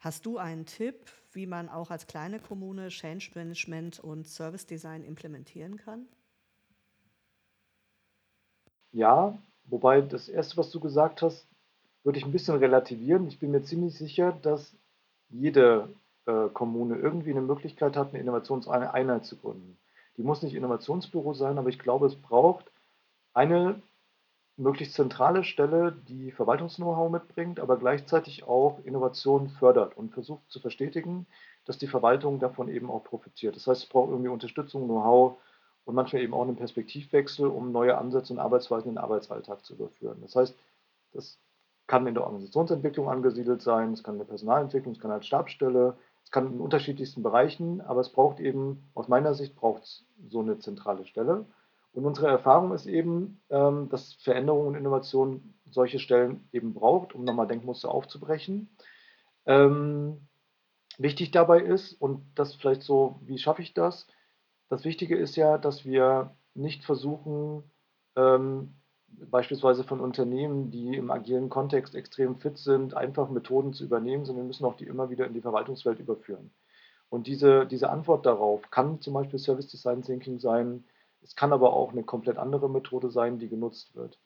Hast 0.00 0.24
du 0.24 0.38
einen 0.38 0.64
Tipp, 0.64 1.10
wie 1.32 1.46
man 1.46 1.68
auch 1.68 1.90
als 1.90 2.06
kleine 2.06 2.40
Kommune 2.40 2.88
Change 2.88 3.32
Management 3.34 4.00
und 4.00 4.26
Service 4.26 4.66
Design 4.66 5.04
implementieren 5.04 5.76
kann? 5.76 6.08
Ja, 8.92 9.36
wobei 9.64 10.00
das 10.00 10.30
Erste, 10.30 10.56
was 10.56 10.70
du 10.70 10.80
gesagt 10.80 11.20
hast, 11.20 11.46
würde 12.02 12.18
ich 12.18 12.24
ein 12.24 12.32
bisschen 12.32 12.56
relativieren. 12.56 13.28
Ich 13.28 13.38
bin 13.38 13.50
mir 13.50 13.62
ziemlich 13.62 13.94
sicher, 13.96 14.32
dass 14.40 14.74
jede 15.28 15.90
äh, 16.24 16.48
Kommune 16.48 16.96
irgendwie 16.96 17.30
eine 17.30 17.42
Möglichkeit 17.42 17.94
hat, 17.94 18.08
eine 18.08 18.20
Innovationseinheit 18.20 19.26
zu 19.26 19.36
gründen. 19.36 19.78
Die 20.16 20.22
muss 20.22 20.42
nicht 20.42 20.54
Innovationsbüro 20.54 21.34
sein, 21.34 21.58
aber 21.58 21.68
ich 21.68 21.78
glaube, 21.78 22.06
es 22.06 22.16
braucht 22.16 22.72
eine 23.34 23.80
möglichst 24.60 24.94
zentrale 24.94 25.42
Stelle, 25.42 25.92
die 26.08 26.30
Verwaltungs-Know-how 26.32 27.10
mitbringt, 27.10 27.60
aber 27.60 27.78
gleichzeitig 27.78 28.44
auch 28.44 28.78
Innovation 28.84 29.48
fördert 29.48 29.96
und 29.96 30.12
versucht 30.12 30.42
zu 30.48 30.60
verstetigen, 30.60 31.26
dass 31.64 31.78
die 31.78 31.86
Verwaltung 31.86 32.38
davon 32.38 32.68
eben 32.68 32.90
auch 32.90 33.02
profitiert. 33.02 33.56
Das 33.56 33.66
heißt, 33.66 33.82
es 33.84 33.88
braucht 33.88 34.10
irgendwie 34.10 34.28
Unterstützung, 34.28 34.84
Know-how 34.84 35.38
und 35.84 35.94
manchmal 35.94 36.22
eben 36.22 36.34
auch 36.34 36.42
einen 36.42 36.56
Perspektivwechsel, 36.56 37.46
um 37.46 37.72
neue 37.72 37.96
Ansätze 37.96 38.32
und 38.32 38.38
Arbeitsweisen 38.38 38.90
in 38.90 38.94
den 38.96 39.02
Arbeitsalltag 39.02 39.64
zu 39.64 39.74
überführen. 39.74 40.18
Das 40.22 40.36
heißt, 40.36 40.54
das 41.12 41.38
kann 41.86 42.06
in 42.06 42.14
der 42.14 42.24
Organisationsentwicklung 42.24 43.08
angesiedelt 43.08 43.62
sein, 43.62 43.92
es 43.92 44.04
kann 44.04 44.14
in 44.14 44.20
der 44.20 44.26
Personalentwicklung, 44.26 44.94
es 44.94 45.00
kann 45.00 45.10
als 45.10 45.26
Stabsstelle, 45.26 45.96
es 46.22 46.30
kann 46.30 46.52
in 46.52 46.60
unterschiedlichsten 46.60 47.22
Bereichen, 47.22 47.80
aber 47.80 48.00
es 48.00 48.10
braucht 48.10 48.38
eben, 48.40 48.84
aus 48.94 49.08
meiner 49.08 49.34
Sicht, 49.34 49.56
braucht 49.56 50.04
so 50.28 50.40
eine 50.40 50.58
zentrale 50.58 51.04
Stelle. 51.06 51.46
Und 51.92 52.04
unsere 52.04 52.28
Erfahrung 52.28 52.72
ist 52.72 52.86
eben, 52.86 53.42
ähm, 53.50 53.88
dass 53.88 54.14
Veränderung 54.14 54.68
und 54.68 54.74
Innovation 54.76 55.54
solche 55.70 55.98
Stellen 55.98 56.48
eben 56.52 56.74
braucht, 56.74 57.14
um 57.14 57.24
nochmal 57.24 57.46
Denkmuster 57.46 57.90
aufzubrechen. 57.90 58.76
Ähm, 59.46 60.28
wichtig 60.98 61.30
dabei 61.30 61.60
ist, 61.60 61.94
und 61.94 62.22
das 62.34 62.54
vielleicht 62.54 62.82
so, 62.82 63.20
wie 63.24 63.38
schaffe 63.38 63.62
ich 63.62 63.74
das? 63.74 64.06
Das 64.68 64.84
Wichtige 64.84 65.16
ist 65.16 65.36
ja, 65.36 65.58
dass 65.58 65.84
wir 65.84 66.36
nicht 66.54 66.84
versuchen, 66.84 67.64
ähm, 68.16 68.74
beispielsweise 69.08 69.82
von 69.82 70.00
Unternehmen, 70.00 70.70
die 70.70 70.96
im 70.96 71.10
agilen 71.10 71.48
Kontext 71.48 71.94
extrem 71.94 72.36
fit 72.36 72.58
sind, 72.58 72.94
einfach 72.94 73.28
Methoden 73.28 73.72
zu 73.72 73.84
übernehmen, 73.84 74.24
sondern 74.24 74.44
wir 74.44 74.48
müssen 74.48 74.64
auch 74.64 74.76
die 74.76 74.86
immer 74.86 75.10
wieder 75.10 75.26
in 75.26 75.34
die 75.34 75.40
Verwaltungswelt 75.40 75.98
überführen. 75.98 76.52
Und 77.08 77.26
diese, 77.26 77.66
diese 77.66 77.90
Antwort 77.90 78.24
darauf 78.24 78.70
kann 78.70 79.00
zum 79.00 79.14
Beispiel 79.14 79.40
Service 79.40 79.66
Design 79.66 80.02
Thinking 80.02 80.38
sein, 80.38 80.84
es 81.22 81.36
kann 81.36 81.52
aber 81.52 81.72
auch 81.72 81.92
eine 81.92 82.02
komplett 82.02 82.38
andere 82.38 82.68
Methode 82.68 83.10
sein, 83.10 83.38
die 83.38 83.48
genutzt 83.48 83.94
wird. 83.94 84.18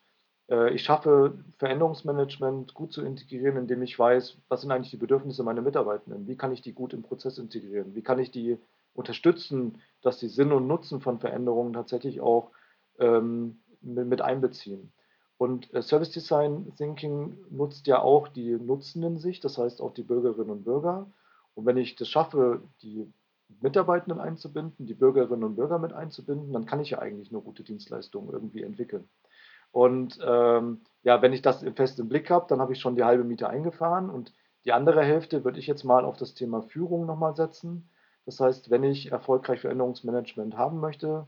Äh, 0.49 0.75
ich 0.75 0.83
schaffe 0.83 1.39
Veränderungsmanagement 1.59 2.75
gut 2.75 2.93
zu 2.93 3.03
integrieren, 3.03 3.57
indem 3.57 3.83
ich 3.83 3.99
weiß, 3.99 4.39
was 4.49 4.61
sind 4.61 4.71
eigentlich 4.71 4.91
die 4.91 4.97
Bedürfnisse 4.97 5.43
meiner 5.43 5.63
Mitarbeitenden, 5.63 6.27
wie 6.29 6.37
kann 6.37 6.53
ich 6.53 6.63
die 6.63 6.73
gut 6.73 6.93
im 6.93 7.03
Prozess 7.03 7.39
integrieren, 7.39 7.95
wie 7.95 8.03
kann 8.03 8.19
ich 8.19 8.31
die 8.31 8.59
unterstützen, 8.95 9.81
dass 10.03 10.19
die 10.19 10.29
Sinn 10.29 10.53
und 10.53 10.67
Nutzen 10.67 11.01
von 11.01 11.19
Veränderungen 11.19 11.73
tatsächlich 11.73 12.21
auch 12.21 12.51
ähm, 12.99 13.59
mit 13.81 14.21
einbeziehen. 14.21 14.93
Und 15.37 15.73
äh, 15.75 15.83
Service 15.83 16.11
Design 16.11 16.73
Thinking 16.77 17.37
nutzt 17.51 17.87
ja 17.87 18.01
auch 18.01 18.29
die 18.29 18.53
nutzenden 18.53 19.19
Sicht, 19.19 19.45
das 19.45 19.59
heißt 19.59 19.81
auch 19.81 19.93
die 19.93 20.05
Bürgerinnen 20.05 20.51
und 20.51 20.65
Bürger. 20.65 21.11
Und 21.55 21.67
wenn 21.67 21.77
ich 21.77 21.97
das 21.97 22.09
schaffe, 22.09 22.63
die 22.83 23.13
Mitarbeitenden 23.61 24.21
einzubinden, 24.21 24.87
die 24.87 24.95
Bürgerinnen 24.95 25.45
und 25.45 25.57
Bürger 25.57 25.79
mit 25.79 25.93
einzubinden, 25.93 26.53
dann 26.53 26.67
kann 26.67 26.81
ich 26.81 26.91
ja 26.91 26.99
eigentlich 26.99 27.31
nur 27.31 27.43
gute 27.43 27.63
Dienstleistungen 27.63 28.31
irgendwie 28.33 28.63
entwickeln. 28.63 29.09
Und 29.73 30.19
ähm, 30.25 30.83
ja, 31.03 31.21
wenn 31.21 31.33
ich 31.33 31.43
das 31.43 31.65
fest 31.75 31.99
im 31.99 32.09
Blick 32.09 32.31
habe, 32.31 32.47
dann 32.49 32.61
habe 32.61 32.73
ich 32.73 32.81
schon 32.81 32.95
die 32.95 33.05
halbe 33.05 33.25
Miete 33.25 33.49
eingefahren 33.49 34.09
und 34.09 34.33
die 34.65 34.73
andere 34.73 35.03
Hälfte 35.03 35.45
würde 35.45 35.59
ich 35.59 35.67
jetzt 35.67 35.85
mal 35.85 36.05
auf 36.05 36.17
das 36.17 36.35
Thema 36.35 36.63
Führung 36.63 37.07
nochmal 37.07 37.35
setzen. 37.35 37.91
Das 38.25 38.41
heißt, 38.41 38.71
wenn 38.71 38.85
ich 38.85 39.13
erfolgreich 39.13 39.61
Veränderungsmanagement 39.61 40.57
haben 40.57 40.81
möchte 40.81 41.27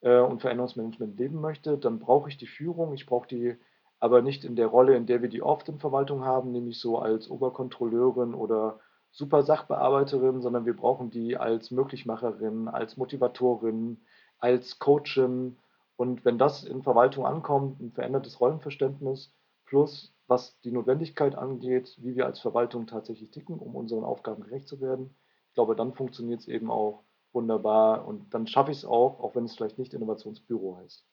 äh, 0.00 0.20
und 0.20 0.40
Veränderungsmanagement 0.40 1.18
leben 1.18 1.40
möchte, 1.40 1.76
dann 1.78 1.98
brauche 1.98 2.28
ich 2.28 2.38
die 2.38 2.46
Führung, 2.46 2.94
ich 2.94 3.06
brauche 3.06 3.28
die 3.28 3.56
aber 3.98 4.22
nicht 4.22 4.44
in 4.44 4.56
der 4.56 4.68
Rolle, 4.68 4.96
in 4.96 5.04
der 5.04 5.20
wir 5.20 5.28
die 5.28 5.42
oft 5.42 5.68
in 5.68 5.78
Verwaltung 5.78 6.24
haben, 6.24 6.52
nämlich 6.52 6.80
so 6.80 6.98
als 6.98 7.28
Oberkontrolleurin 7.28 8.34
oder 8.34 8.80
super 9.10 9.42
Sachbearbeiterin, 9.42 10.40
sondern 10.40 10.66
wir 10.66 10.76
brauchen 10.76 11.10
die 11.10 11.36
als 11.36 11.70
Möglichmacherin, 11.70 12.68
als 12.68 12.96
Motivatorin, 12.96 14.00
als 14.38 14.78
Coachin. 14.78 15.58
Und 15.96 16.24
wenn 16.24 16.38
das 16.38 16.64
in 16.64 16.82
Verwaltung 16.82 17.26
ankommt, 17.26 17.80
ein 17.80 17.92
verändertes 17.92 18.40
Rollenverständnis 18.40 19.34
plus 19.66 20.14
was 20.30 20.60
die 20.60 20.70
Notwendigkeit 20.70 21.34
angeht, 21.34 21.96
wie 21.98 22.14
wir 22.14 22.24
als 22.24 22.38
Verwaltung 22.38 22.86
tatsächlich 22.86 23.32
ticken, 23.32 23.58
um 23.58 23.74
unseren 23.74 24.04
Aufgaben 24.04 24.44
gerecht 24.44 24.68
zu 24.68 24.80
werden, 24.80 25.16
ich 25.48 25.54
glaube, 25.54 25.74
dann 25.74 25.92
funktioniert 25.92 26.40
es 26.40 26.48
eben 26.48 26.70
auch 26.70 27.02
wunderbar 27.32 28.06
und 28.06 28.32
dann 28.32 28.46
schaffe 28.46 28.70
ich 28.70 28.78
es 28.78 28.84
auch, 28.84 29.18
auch 29.18 29.34
wenn 29.34 29.44
es 29.44 29.56
vielleicht 29.56 29.78
nicht 29.78 29.92
Innovationsbüro 29.92 30.76
heißt. 30.76 31.04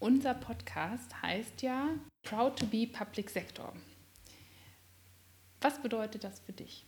Unser 0.00 0.34
Podcast 0.34 1.22
heißt 1.22 1.60
ja 1.62 1.88
Proud 2.22 2.56
to 2.56 2.66
be 2.66 2.86
Public 2.86 3.28
Sector. 3.30 3.72
Was 5.60 5.82
bedeutet 5.82 6.22
das 6.22 6.38
für 6.38 6.52
dich? 6.52 6.86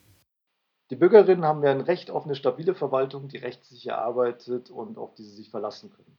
Die 0.90 0.96
Bürgerinnen 0.96 1.44
haben 1.44 1.64
ja 1.64 1.72
ein 1.72 1.80
Recht 1.80 2.12
auf 2.12 2.24
eine 2.24 2.36
stabile 2.36 2.72
Verwaltung, 2.72 3.26
die 3.26 3.38
rechtssicher 3.38 3.98
arbeitet 3.98 4.70
und 4.70 4.96
auf 4.96 5.12
die 5.16 5.24
sie 5.24 5.34
sich 5.34 5.50
verlassen 5.50 5.90
können. 5.90 6.18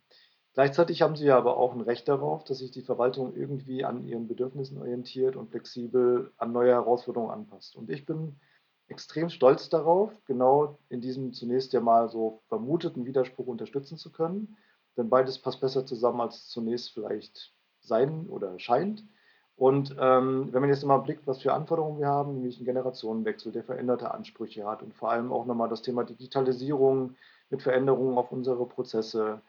Gleichzeitig 0.54 1.02
haben 1.02 1.16
sie 1.16 1.28
ja 1.28 1.38
aber 1.38 1.56
auch 1.56 1.74
ein 1.74 1.80
Recht 1.80 2.10
darauf, 2.10 2.44
dass 2.44 2.58
sich 2.58 2.72
die 2.72 2.82
Verwaltung 2.82 3.38
irgendwie 3.38 3.86
an 3.86 4.06
ihren 4.06 4.28
Bedürfnissen 4.28 4.78
orientiert 4.78 5.38
und 5.38 5.50
flexibel 5.50 6.34
an 6.36 6.52
neue 6.52 6.74
Herausforderungen 6.74 7.32
anpasst. 7.32 7.78
Und 7.78 7.90
ich 7.90 8.06
bin 8.06 8.36
extrem 8.90 9.30
stolz 9.30 9.70
darauf, 9.70 10.12
genau 10.26 10.78
in 10.90 11.00
diesem 11.00 11.32
zunächst 11.32 11.72
ja 11.72 11.80
mal 11.80 12.10
so 12.10 12.42
vermuteten 12.50 13.06
Widerspruch 13.06 13.48
unterstützen 13.48 13.98
zu 13.98 14.12
können 14.12 14.58
denn 14.98 15.10
beides 15.10 15.40
passt 15.40 15.62
besser 15.62 15.86
zusammen, 15.86 16.22
als 16.22 16.48
zunächst 16.50 16.94
vielleicht 16.94 17.54
sein 17.80 18.28
oder 18.28 18.60
scheint. 18.60 19.04
Und 19.56 19.96
ähm, 20.00 20.50
wenn 20.52 20.62
man 20.62 20.70
jetzt 20.70 20.84
mal 20.86 20.98
blickt, 20.98 21.28
was 21.28 21.42
für 21.42 21.54
Anforderungen 21.54 22.00
wir 22.00 22.08
haben, 22.08 22.34
nämlich 22.34 22.58
einen 22.58 22.66
Generationenwechsel, 22.66 23.52
der 23.52 23.64
veränderte 23.64 24.12
Ansprüche 24.12 24.66
hat 24.66 24.82
und 24.82 24.94
vor 24.94 25.12
allem 25.12 25.32
auch 25.32 25.46
nochmal 25.46 25.70
das 25.70 25.82
Thema 25.82 26.04
Digitalisierung 26.04 27.16
mit 27.50 27.62
Veränderungen 27.62 28.18
auf 28.18 28.32
unsere 28.32 28.66
Prozesse, 28.66 29.42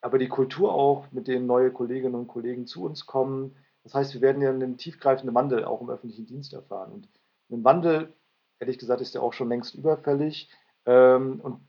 aber 0.00 0.18
die 0.18 0.28
Kultur 0.28 0.74
auch, 0.74 1.10
mit 1.12 1.28
denen 1.28 1.46
neue 1.46 1.72
Kolleginnen 1.72 2.14
und 2.14 2.28
Kollegen 2.28 2.66
zu 2.66 2.84
uns 2.84 3.06
kommen. 3.06 3.56
Das 3.84 3.94
heißt, 3.94 4.14
wir 4.14 4.20
werden 4.20 4.42
ja 4.42 4.50
einen 4.50 4.76
tiefgreifenden 4.76 5.34
Wandel 5.34 5.64
auch 5.64 5.80
im 5.80 5.90
öffentlichen 5.90 6.26
Dienst 6.26 6.52
erfahren. 6.52 6.92
Und 6.92 7.08
ein 7.50 7.64
Wandel, 7.64 8.12
ehrlich 8.58 8.78
gesagt, 8.78 9.00
ist 9.00 9.14
ja 9.14 9.22
auch 9.22 9.32
schon 9.32 9.48
längst 9.48 9.74
überfällig. 9.74 10.50
Ähm, 10.84 11.40
und 11.42 11.60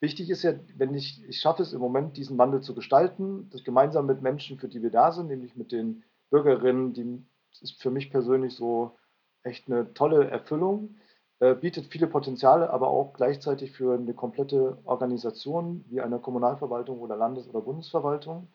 Wichtig 0.00 0.30
ist 0.30 0.44
ja, 0.44 0.54
wenn 0.76 0.94
ich, 0.94 1.22
ich 1.28 1.40
schaffe 1.40 1.62
es 1.62 1.72
im 1.72 1.80
Moment, 1.80 2.16
diesen 2.16 2.38
Wandel 2.38 2.60
zu 2.60 2.74
gestalten, 2.74 3.48
das 3.50 3.64
gemeinsam 3.64 4.06
mit 4.06 4.22
Menschen, 4.22 4.58
für 4.58 4.68
die 4.68 4.82
wir 4.82 4.90
da 4.90 5.10
sind, 5.10 5.26
nämlich 5.26 5.56
mit 5.56 5.72
den 5.72 6.04
Bürgerinnen, 6.30 6.92
die 6.92 7.24
ist 7.60 7.82
für 7.82 7.90
mich 7.90 8.10
persönlich 8.10 8.54
so 8.54 8.96
echt 9.42 9.66
eine 9.66 9.92
tolle 9.94 10.30
Erfüllung, 10.30 10.96
äh, 11.40 11.54
bietet 11.54 11.86
viele 11.86 12.06
Potenziale, 12.06 12.70
aber 12.70 12.88
auch 12.88 13.12
gleichzeitig 13.12 13.72
für 13.72 13.94
eine 13.94 14.14
komplette 14.14 14.78
Organisation 14.84 15.84
wie 15.88 16.00
eine 16.00 16.20
Kommunalverwaltung 16.20 17.00
oder 17.00 17.16
Landes- 17.16 17.48
oder 17.48 17.60
Bundesverwaltung. 17.60 18.48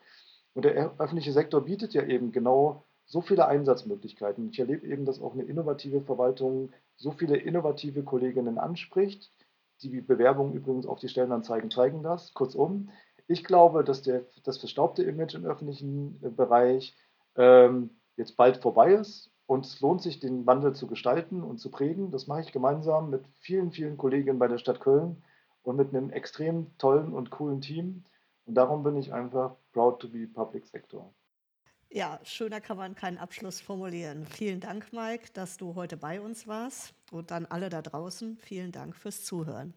Und 0.53 0.65
der 0.65 0.97
öffentliche 0.99 1.33
Sektor 1.33 1.61
bietet 1.61 1.93
ja 1.93 2.03
eben 2.03 2.31
genau 2.31 2.85
so 3.05 3.21
viele 3.21 3.47
Einsatzmöglichkeiten. 3.47 4.49
Ich 4.49 4.59
erlebe 4.59 4.87
eben, 4.87 5.03
dass 5.03 5.21
auch 5.21 5.33
eine 5.33 5.43
innovative 5.43 6.01
Verwaltung 6.01 6.71
so 6.95 7.11
viele 7.11 7.35
innovative 7.37 8.03
Kolleginnen 8.03 8.57
anspricht 8.57 9.31
die 9.81 10.01
Bewerbungen 10.01 10.53
übrigens 10.53 10.85
auf 10.85 10.99
die 10.99 11.09
Stellenanzeigen 11.09 11.71
zeigen 11.71 12.03
das. 12.03 12.33
Kurzum, 12.33 12.89
ich 13.27 13.43
glaube, 13.43 13.83
dass 13.83 14.01
der, 14.01 14.25
das 14.43 14.57
verstaubte 14.57 15.03
Image 15.03 15.35
im 15.35 15.45
öffentlichen 15.45 16.19
äh, 16.23 16.29
Bereich 16.29 16.95
ähm, 17.35 17.89
jetzt 18.15 18.35
bald 18.35 18.57
vorbei 18.57 18.93
ist 18.93 19.31
und 19.45 19.65
es 19.65 19.81
lohnt 19.81 20.01
sich, 20.01 20.19
den 20.19 20.45
Wandel 20.45 20.73
zu 20.73 20.87
gestalten 20.87 21.43
und 21.43 21.57
zu 21.57 21.71
prägen. 21.71 22.11
Das 22.11 22.27
mache 22.27 22.41
ich 22.41 22.51
gemeinsam 22.51 23.09
mit 23.09 23.25
vielen, 23.39 23.71
vielen 23.71 23.97
Kolleginnen 23.97 24.39
bei 24.39 24.47
der 24.47 24.57
Stadt 24.57 24.79
Köln 24.79 25.23
und 25.63 25.75
mit 25.75 25.89
einem 25.89 26.09
extrem 26.09 26.77
tollen 26.77 27.13
und 27.13 27.29
coolen 27.29 27.61
Team. 27.61 28.03
Und 28.45 28.55
darum 28.55 28.83
bin 28.83 28.97
ich 28.97 29.13
einfach 29.13 29.55
proud 29.71 29.99
to 29.99 30.09
be 30.09 30.27
Public 30.27 30.65
Sector. 30.65 31.13
Ja, 31.95 32.19
schöner 32.23 32.59
kann 32.59 32.77
man 32.77 32.95
keinen 32.95 33.19
Abschluss 33.19 33.61
formulieren. 33.61 34.25
Vielen 34.25 34.59
Dank, 34.59 34.91
Mike, 34.93 35.29
dass 35.33 35.57
du 35.57 35.75
heute 35.75 35.95
bei 35.95 36.19
uns 36.19 36.47
warst. 36.47 36.95
Und 37.11 37.29
dann 37.29 37.45
alle 37.45 37.69
da 37.69 37.83
draußen, 37.83 38.35
vielen 38.37 38.71
Dank 38.71 38.95
fürs 38.95 39.23
Zuhören. 39.23 39.75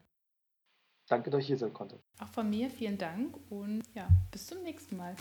Danke, 1.09 1.29
dass 1.29 1.43
ich 1.43 1.49
hier 1.49 1.59
sein 1.59 1.75
konnte. 1.75 2.01
Auch 2.19 2.29
von 2.29 2.49
mir 2.49 2.71
vielen 2.71 2.97
Dank 2.97 3.37
und 3.51 3.83
ja, 3.95 4.09
bis 4.31 4.47
zum 4.47 4.63
nächsten 4.63 4.97
Mal. 4.97 5.15